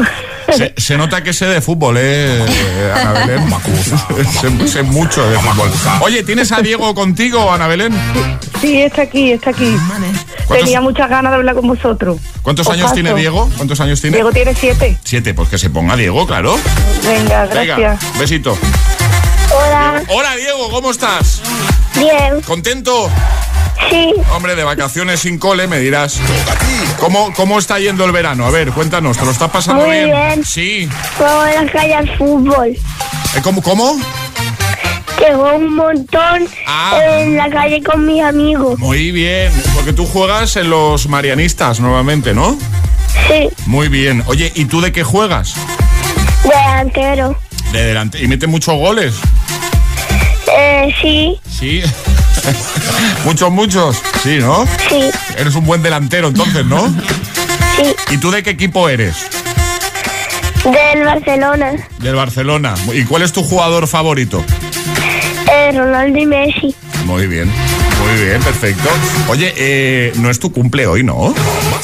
Se, 0.55 0.75
se 0.77 0.97
nota 0.99 1.23
que 1.23 1.33
sé 1.33 1.47
de 1.47 1.61
fútbol, 1.61 1.97
¿eh, 1.99 2.93
Ana 2.95 3.13
Belén? 3.27 3.49
sé, 4.41 4.69
sé 4.69 4.83
mucho 4.83 5.29
de 5.29 5.39
fútbol. 5.39 5.71
Oye, 6.01 6.23
¿tienes 6.25 6.53
a 6.53 6.61
Diego 6.61 6.95
contigo, 6.95 7.51
Ana 7.53 7.67
Belén? 7.69 7.95
Sí, 8.61 8.83
está 8.83 9.03
aquí, 9.03 9.33
está 9.33 9.51
aquí. 9.51 9.77
¿Cuántos- 10.47 10.59
Tenía 10.67 10.81
muchas 10.81 11.09
ganas 11.09 11.33
de 11.33 11.37
hablar 11.37 11.55
con 11.55 11.67
vosotros. 11.69 12.19
¿Cuántos 12.43 12.67
Os 12.67 12.73
años 12.75 12.85
paso. 12.85 12.95
tiene 12.95 13.15
Diego? 13.15 13.49
¿Cuántos 13.57 13.81
años 13.81 14.01
tiene? 14.01 14.17
Diego 14.17 14.31
tiene 14.33 14.55
siete. 14.55 14.99
Siete, 15.05 15.33
pues 15.33 15.49
que 15.49 15.59
se 15.59 15.71
ponga 15.71 15.97
Diego, 15.97 16.27
claro. 16.27 16.57
Venga, 17.05 17.47
gracias. 17.47 17.77
Venga, 17.77 17.99
besito. 18.19 18.59
Hola. 19.55 20.03
Hola, 20.09 20.37
Diego, 20.37 20.71
¿cómo 20.71 20.91
estás? 20.91 21.41
Bien. 21.95 22.41
¿Contento? 22.47 23.11
Sí. 23.91 24.13
Hombre, 24.35 24.55
de 24.55 24.65
vacaciones 24.65 25.21
sin 25.21 25.39
cole, 25.39 25.67
me 25.67 25.79
dirás. 25.79 26.19
¿Cómo, 26.99 27.33
¿Cómo 27.35 27.59
está 27.59 27.79
yendo 27.79 28.05
el 28.05 28.13
verano? 28.13 28.47
A 28.47 28.51
ver, 28.51 28.71
cuéntanos, 28.73 29.19
¿te 29.19 29.25
lo 29.25 29.31
estás 29.33 29.51
pasando 29.51 29.85
Muy 29.85 30.05
bien. 30.05 30.45
Sí. 30.45 30.89
Juego 31.19 31.47
en 31.47 31.67
la 31.67 31.73
calle 31.73 31.95
al 31.95 32.17
fútbol. 32.17 32.69
Eh, 32.69 33.41
¿Cómo? 33.43 33.61
¿Cómo? 33.63 33.97
Que 35.19 35.27
juego 35.35 35.57
un 35.57 35.75
montón 35.75 36.49
Ah. 36.67 36.99
en 37.19 37.37
la 37.37 37.51
calle 37.51 37.83
con 37.83 38.07
mis 38.07 38.23
amigos. 38.23 38.79
Muy 38.79 39.11
bien, 39.13 39.53
porque 39.75 39.93
tú 39.93 40.07
juegas 40.07 40.57
en 40.57 40.71
los 40.71 41.07
marianistas 41.09 41.81
normalmente, 41.81 42.35
¿no? 42.35 42.57
Sí. 43.29 43.49
Muy 43.67 43.89
bien. 43.89 44.23
Oye, 44.27 44.51
¿y 44.55 44.65
tú 44.65 44.81
de 44.81 44.91
qué 44.93 45.05
juegas? 45.05 45.55
Delantero. 46.45 47.37
De 47.73 47.85
delante. 47.85 48.23
¿Y 48.23 48.27
mete 48.27 48.47
muchos 48.47 48.75
goles? 48.77 49.15
Eh, 50.57 50.95
sí. 51.01 51.39
Sí. 51.51 51.83
muchos, 53.25 53.51
muchos. 53.51 54.03
Sí, 54.23 54.39
¿no? 54.39 54.67
Sí. 54.89 55.11
Eres 55.37 55.55
un 55.55 55.65
buen 55.65 55.83
delantero 55.83 56.29
entonces, 56.29 56.65
¿no? 56.67 56.89
Sí. 57.77 57.95
¿Y 58.11 58.19
tú 58.19 58.31
de 58.31 58.43
qué 58.43 58.51
equipo 58.51 58.89
eres? 58.89 59.17
Del 60.65 61.05
Barcelona. 61.05 61.73
Del 61.99 62.15
Barcelona. 62.15 62.75
¿Y 62.93 63.05
cuál 63.05 63.23
es 63.23 63.33
tu 63.33 63.43
jugador 63.43 63.89
favorito? 63.89 64.45
Eh, 65.51 65.73
Ronaldo 65.73 66.19
y 66.19 66.27
Messi. 66.27 66.75
Muy 67.05 67.27
bien, 67.27 67.49
muy 67.49 68.25
bien, 68.25 68.41
perfecto. 68.43 68.89
Oye, 69.29 69.53
eh, 69.57 70.13
no 70.17 70.31
es 70.31 70.39
tu 70.39 70.53
cumple 70.53 70.87
hoy, 70.87 71.03
¿no? 71.03 71.35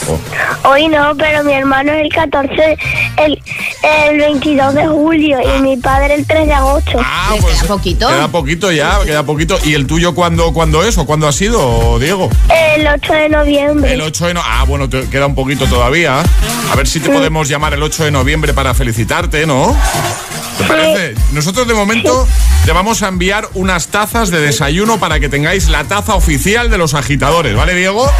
Oh, 0.06 0.70
Hoy 0.70 0.88
no, 0.88 1.14
pero 1.16 1.42
mi 1.44 1.52
hermano 1.52 1.92
es 1.92 2.02
el 2.02 2.12
14, 2.12 2.78
el, 3.18 3.42
el 3.82 4.18
22 4.18 4.74
de 4.74 4.86
julio 4.86 5.38
y 5.40 5.62
mi 5.62 5.76
padre 5.76 6.14
el 6.14 6.26
3 6.26 6.46
de 6.46 6.54
agosto. 6.54 7.00
Ah, 7.02 7.34
pues 7.40 7.62
poquito? 7.64 8.08
Queda 8.08 8.28
poquito 8.28 8.72
ya, 8.72 9.00
queda 9.04 9.22
poquito. 9.22 9.58
¿Y 9.64 9.74
el 9.74 9.86
tuyo 9.86 10.14
cuándo, 10.14 10.52
cuándo 10.52 10.82
es 10.84 10.98
o 10.98 11.06
cuándo 11.06 11.26
ha 11.26 11.32
sido, 11.32 11.98
Diego? 11.98 12.28
El 12.76 12.86
8 12.86 13.12
de 13.12 13.28
noviembre. 13.28 13.94
El 13.94 14.00
8 14.02 14.26
de 14.26 14.34
noviembre. 14.34 14.52
Ah, 14.58 14.64
bueno, 14.64 14.88
te 14.88 15.08
queda 15.08 15.26
un 15.26 15.34
poquito 15.34 15.66
todavía. 15.66 16.22
A 16.72 16.76
ver 16.76 16.86
si 16.86 17.00
te 17.00 17.10
podemos 17.10 17.48
llamar 17.48 17.74
el 17.74 17.82
8 17.82 18.04
de 18.04 18.10
noviembre 18.10 18.54
para 18.54 18.74
felicitarte, 18.74 19.46
¿no? 19.46 19.76
¿Te 20.56 20.64
parece? 20.64 21.14
Nosotros 21.32 21.68
de 21.68 21.74
momento 21.74 22.26
te 22.64 22.72
vamos 22.72 23.02
a 23.02 23.08
enviar 23.08 23.48
unas 23.54 23.88
tazas 23.88 24.30
de 24.30 24.40
desayuno 24.40 24.98
para 24.98 25.20
que 25.20 25.28
tengáis 25.28 25.68
la 25.68 25.84
taza 25.84 26.14
oficial 26.14 26.70
de 26.70 26.78
los 26.78 26.94
agitadores, 26.94 27.54
¿vale, 27.56 27.74
Diego? 27.74 28.10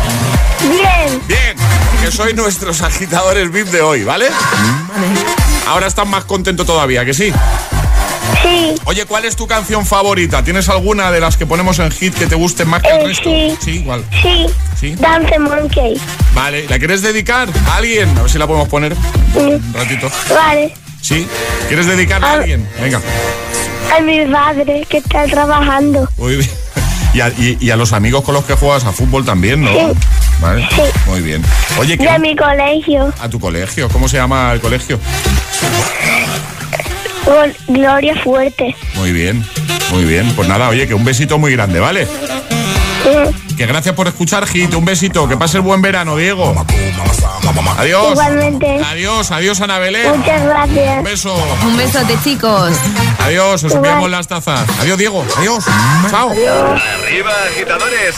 Bien. 0.60 1.20
Bien, 1.26 1.56
que 2.02 2.10
sois 2.12 2.34
nuestros 2.34 2.82
agitadores 2.82 3.50
VIP 3.50 3.68
de 3.68 3.80
hoy, 3.80 4.04
¿vale? 4.04 4.26
Ahora 5.66 5.86
estás 5.86 6.06
más 6.06 6.24
contento 6.24 6.64
todavía, 6.64 7.04
¿que 7.04 7.14
sí? 7.14 7.32
Sí. 8.42 8.74
Oye, 8.84 9.04
¿cuál 9.06 9.24
es 9.24 9.34
tu 9.36 9.46
canción 9.46 9.84
favorita? 9.84 10.44
¿Tienes 10.44 10.68
alguna 10.68 11.10
de 11.10 11.20
las 11.20 11.36
que 11.36 11.46
ponemos 11.46 11.78
en 11.80 11.90
hit 11.90 12.14
que 12.14 12.26
te 12.26 12.34
guste 12.36 12.64
más 12.64 12.82
que 12.82 12.88
el 12.90 13.00
Eh, 13.00 13.04
resto? 13.06 13.24
sí. 13.30 13.56
Sí, 13.64 13.70
igual. 13.80 14.04
Sí. 14.22 14.46
Sí. 14.78 14.94
Dance 14.94 15.38
Monkey. 15.40 16.00
Vale, 16.34 16.66
¿la 16.68 16.78
quieres 16.78 17.02
dedicar 17.02 17.48
a 17.68 17.76
alguien? 17.76 18.16
A 18.16 18.22
ver 18.22 18.30
si 18.30 18.38
la 18.38 18.46
podemos 18.46 18.68
poner 18.68 18.94
un 19.34 19.72
ratito. 19.74 20.08
Vale. 20.32 20.72
¿Sí? 21.08 21.26
¿Quieres 21.68 21.86
dedicarla 21.86 22.26
a 22.26 22.30
Ah. 22.32 22.34
alguien? 22.34 22.68
Venga. 22.82 23.00
A 23.96 24.00
mi 24.02 24.26
padre 24.26 24.86
que 24.90 24.98
está 24.98 25.24
trabajando. 25.26 26.06
Muy 26.18 26.36
bien. 26.36 26.50
Y 27.14 27.20
a, 27.22 27.28
y- 27.30 27.56
y 27.58 27.70
a 27.70 27.76
los 27.76 27.94
amigos 27.94 28.22
con 28.22 28.34
los 28.34 28.44
que 28.44 28.52
juegas 28.52 28.84
a 28.84 28.92
fútbol 28.92 29.24
también, 29.24 29.62
¿no? 29.62 29.70
Sí. 29.72 29.98
Vale. 30.42 30.68
Muy 31.06 31.20
bien. 31.22 31.42
Oye, 31.78 31.94
Y 31.94 31.98
¿qué- 31.98 32.10
a 32.10 32.18
mi 32.18 32.36
colegio. 32.36 33.10
a 33.18 33.28
tu 33.30 33.40
colegio, 33.40 33.88
¿cómo 33.88 34.06
se 34.06 34.18
llama 34.18 34.52
el 34.52 34.60
colegio? 34.60 35.00
Gloria 37.68 38.14
Fuerte. 38.22 38.74
Muy 38.94 39.12
bien, 39.12 39.42
muy 39.90 40.04
bien. 40.04 40.30
Pues 40.36 40.46
nada, 40.48 40.68
oye, 40.68 40.86
que 40.86 40.94
un 40.94 41.04
besito 41.04 41.38
muy 41.38 41.52
grande, 41.52 41.80
¿vale? 41.80 42.06
Que 43.56 43.66
gracias 43.66 43.94
por 43.94 44.08
escuchar, 44.08 44.46
Hit. 44.46 44.74
Un 44.74 44.84
besito. 44.84 45.28
Que 45.28 45.36
pase 45.36 45.58
el 45.58 45.62
buen 45.62 45.82
verano, 45.82 46.16
Diego. 46.16 46.54
Adiós. 47.76 48.12
Igualmente. 48.12 48.80
Adiós, 48.84 49.30
adiós, 49.30 49.60
Ana 49.60 49.78
Belén. 49.78 50.16
Muchas 50.18 50.44
gracias. 50.44 50.98
Un 50.98 51.04
beso. 51.04 51.34
Un 51.64 51.76
besote, 51.76 52.18
chicos. 52.22 52.72
Adiós, 53.20 53.64
os 53.64 53.74
enviamos 53.74 54.10
las 54.10 54.26
tazas. 54.28 54.68
Adiós, 54.80 54.98
Diego. 54.98 55.24
Adiós. 55.36 55.64
Chao. 56.10 56.30
Arriba, 56.30 57.32
agitadores. 57.50 58.14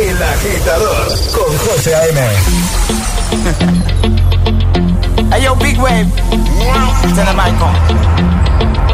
El 0.00 0.22
agitador 0.22 1.08
con 1.32 1.58
José 1.58 1.94
A.M. 1.94 2.20
Hey 5.32 5.42
yo, 5.42 5.56
big 5.56 5.78
wave. 5.78 6.06
Come. 7.58 8.33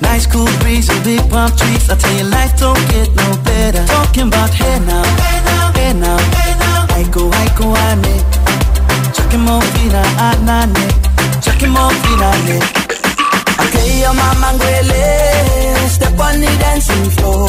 Nice 0.00 0.26
cool 0.26 0.48
breeze 0.60 0.88
and 0.88 1.02
big 1.04 1.22
palm 1.30 1.50
trees. 1.56 1.88
I 1.90 1.96
tell 1.96 2.14
you, 2.18 2.24
life 2.24 2.58
don't 2.58 2.78
get 2.90 3.08
no 3.14 3.28
better. 3.44 3.84
Talking 3.86 4.28
about 4.28 4.50
hey 4.50 4.78
now, 4.86 5.04
hey 5.22 5.38
now, 5.44 5.72
hey 5.78 5.92
now, 5.94 6.18
hey 6.18 6.52
now. 6.58 6.86
I 6.98 7.02
go, 7.10 7.30
I 7.30 7.46
go, 7.58 7.66
ane. 7.88 8.16
Chucking 9.14 9.40
more 9.40 9.62
fina, 9.72 10.02
anane. 10.26 10.86
Chucking 11.42 11.70
more 11.70 11.90
fina, 12.02 12.30
ne. 12.46 12.58
Okay, 13.62 14.00
your 14.02 14.14
mama 14.14 14.48
ngwele. 14.54 15.88
Step 15.88 16.18
on 16.18 16.40
the 16.40 16.50
dancing 16.62 17.10
floor. 17.16 17.48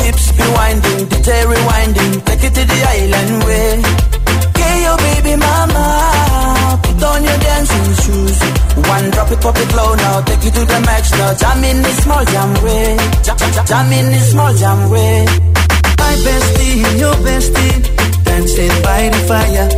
Hips 0.00 0.32
be 0.32 0.44
winding, 0.56 1.06
DJ 1.08 1.44
rewinding. 1.50 2.24
Take 2.24 2.44
it 2.44 2.54
to 2.54 2.64
the 2.64 2.78
island 2.96 3.44
way. 3.44 3.82
Okay, 4.48 4.82
your 4.84 4.96
baby 4.96 5.36
mama. 5.36 6.19
Put 7.00 7.16
on 7.16 7.24
your 7.24 7.38
dancing 7.38 7.94
shoes. 8.04 8.38
One 8.76 9.10
drop 9.10 9.32
it, 9.32 9.40
pop 9.40 9.56
it 9.56 9.72
low 9.72 9.94
now. 9.94 10.20
Take 10.20 10.44
you 10.44 10.50
to 10.50 10.64
the 10.68 10.80
max 10.84 11.10
now. 11.12 11.32
Jam 11.32 11.64
in 11.64 11.80
the 11.80 11.92
small 12.04 12.24
jam 12.26 12.52
way. 12.60 12.96
Jam, 13.24 13.36
jam, 13.40 13.64
jam 13.64 13.92
in 13.92 14.06
the 14.12 14.20
small 14.20 14.52
jam 14.52 14.90
way. 14.90 15.24
My 15.96 16.12
bestie 16.20 17.00
your 17.00 17.16
bestie 17.24 17.80
dancing 18.24 18.76
by 18.84 19.08
the 19.08 19.20
fire. 19.24 19.68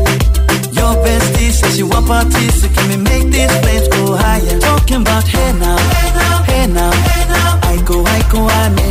Your 0.74 0.92
bestie 1.04 1.50
says 1.54 1.76
she 1.76 1.84
want 1.84 2.06
parties, 2.08 2.60
so 2.60 2.66
can 2.74 2.88
we 2.90 2.96
make 2.96 3.30
these 3.30 3.54
flames 3.62 3.86
go 3.86 4.16
higher? 4.18 4.58
Talking 4.58 5.02
about 5.02 5.22
hey 5.22 5.52
now, 5.62 5.78
hey 5.78 6.10
now, 6.18 6.42
hey 6.42 6.66
now, 6.74 6.90
hey 6.90 7.22
now. 7.30 7.70
I 7.70 7.74
go, 7.86 8.02
I 8.02 8.18
go, 8.34 8.40
ane. 8.50 8.88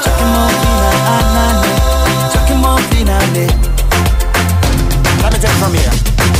Chucking 0.00 0.30
more 0.32 0.52
fina, 0.56 0.90
anane. 1.12 1.68
Chucking 2.32 2.60
more 2.64 2.80
fina, 2.88 3.16
ne. 3.36 3.46
Let 5.20 5.32
me 5.34 5.38
take 5.38 5.52
it 5.52 5.60
from 5.60 5.74
here. 5.74 6.05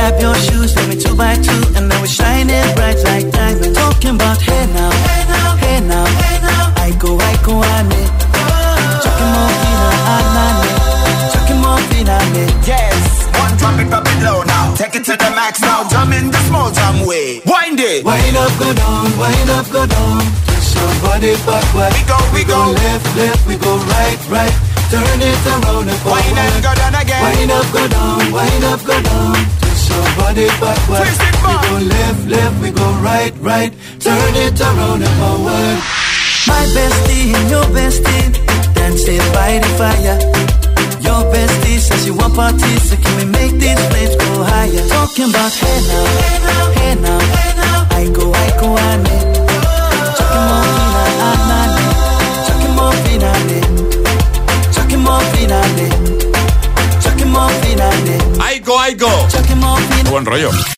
Grab 0.00 0.16
your 0.16 0.34
shoes, 0.34 0.74
let 0.76 0.88
me 0.88 0.96
two 0.96 1.12
by 1.12 1.36
two, 1.36 1.60
and 1.76 1.84
now 1.84 2.00
we're 2.00 2.08
shining 2.08 2.56
bright 2.72 2.96
like 3.04 3.28
diamonds. 3.36 3.76
Talking 3.76 4.16
about 4.16 4.40
hey 4.40 4.64
now, 4.72 4.88
hey 4.88 5.28
now, 5.28 5.60
hey 5.60 5.80
now, 5.84 6.06
hey 6.08 6.36
now. 6.40 6.72
I 6.80 6.88
go, 6.96 7.20
I 7.20 7.36
go, 7.44 7.60
ane. 7.60 8.08
Chucking 9.04 9.28
more 9.28 9.52
fina, 9.60 9.88
anane. 10.16 10.72
Chucking 11.36 11.60
more 11.60 11.82
fina. 11.92 12.16
Yes, 12.64 13.28
one 13.44 13.52
drop 13.60 13.76
it, 13.76 13.92
drop 13.92 14.08
it 14.08 14.24
low 14.24 14.40
now 14.48 14.72
Take 14.72 14.96
it 14.96 15.04
to 15.04 15.20
the 15.20 15.30
max 15.36 15.60
now, 15.60 15.84
Jump 15.92 16.16
in 16.16 16.32
the 16.32 16.40
small 16.48 16.72
jam 16.72 17.04
way 17.04 17.44
Wind 17.44 17.76
it 17.78 18.00
Wind 18.02 18.36
up, 18.40 18.56
go 18.56 18.72
down, 18.72 19.04
wind 19.20 19.50
up, 19.52 19.68
go 19.68 19.84
down. 19.84 20.24
Twist 20.48 20.80
your 20.80 20.88
body 21.04 21.36
backward. 21.44 21.92
We 21.92 22.02
go, 22.08 22.16
we 22.32 22.42
go. 22.48 22.72
left, 22.72 23.04
left, 23.20 23.46
we 23.46 23.56
go 23.60 23.76
right, 23.92 24.20
right. 24.32 24.56
Turn 24.88 25.04
it 25.04 25.44
around 25.44 25.92
and 25.92 26.00
forward. 26.00 26.24
Wind 26.24 26.40
up, 26.40 26.64
go 26.64 26.72
down 26.72 26.94
again 26.96 27.20
Wind 27.20 27.52
up, 27.52 27.68
go 27.68 27.84
down, 27.84 28.32
wind 28.32 28.64
up, 28.64 28.80
go 28.80 28.96
down. 28.96 29.69
Twist 29.90 30.06
your 30.06 30.06
body 30.16 30.46
backward. 30.60 31.02
Twist 31.02 31.20
it 31.20 31.34
we 31.42 31.52
go 31.66 31.74
left, 31.94 32.22
left, 32.28 32.56
we 32.62 32.70
go 32.70 32.86
right, 33.02 33.34
right. 33.40 33.72
Turn 33.98 34.34
it 34.36 34.60
around 34.60 35.02
and 35.02 35.16
forward. 35.18 35.78
My 36.46 36.64
bestie 36.74 37.34
and 37.34 37.50
your 37.50 37.64
bestie 37.74 38.30
dancing 38.74 39.24
by 39.34 39.58
the 39.58 39.68
fire. 39.78 40.18
Your 41.02 41.22
bestie 41.32 41.78
says 41.78 42.06
you 42.06 42.14
want 42.14 42.34
parties, 42.34 42.82
so 42.90 42.96
can 42.96 43.16
we 43.18 43.24
make 43.24 43.52
these 43.58 43.80
flames 43.88 44.16
go 44.16 44.44
higher? 44.44 44.86
Talking 44.88 45.30
about 45.30 45.52
hey 45.52 45.80
now, 45.90 46.04
hey 46.20 46.38
now, 46.46 46.70
hey 46.78 46.94
now, 46.94 47.18
hey 47.18 47.52
now. 47.56 47.86
I 47.90 48.04
go, 48.14 48.32
I 48.32 48.48
go, 48.60 48.68
ane. 48.78 49.18
Chucking 50.16 50.44
more 50.48 50.64
fina, 50.74 51.30
anane. 51.30 51.82
Chucking 52.46 52.74
more 52.78 52.96
fina, 53.02 53.30
ne. 53.48 53.60
Chucking 53.74 53.92
more 53.98 54.14
fina, 54.14 54.20
ne. 54.38 54.68
Chucking 54.72 55.02
more 55.02 55.24
fina, 55.34 55.60
ne. 55.76 55.89
Aiko, 58.60 58.78
Aiko. 58.78 59.08
Buen 60.10 60.26
rollo. 60.26 60.70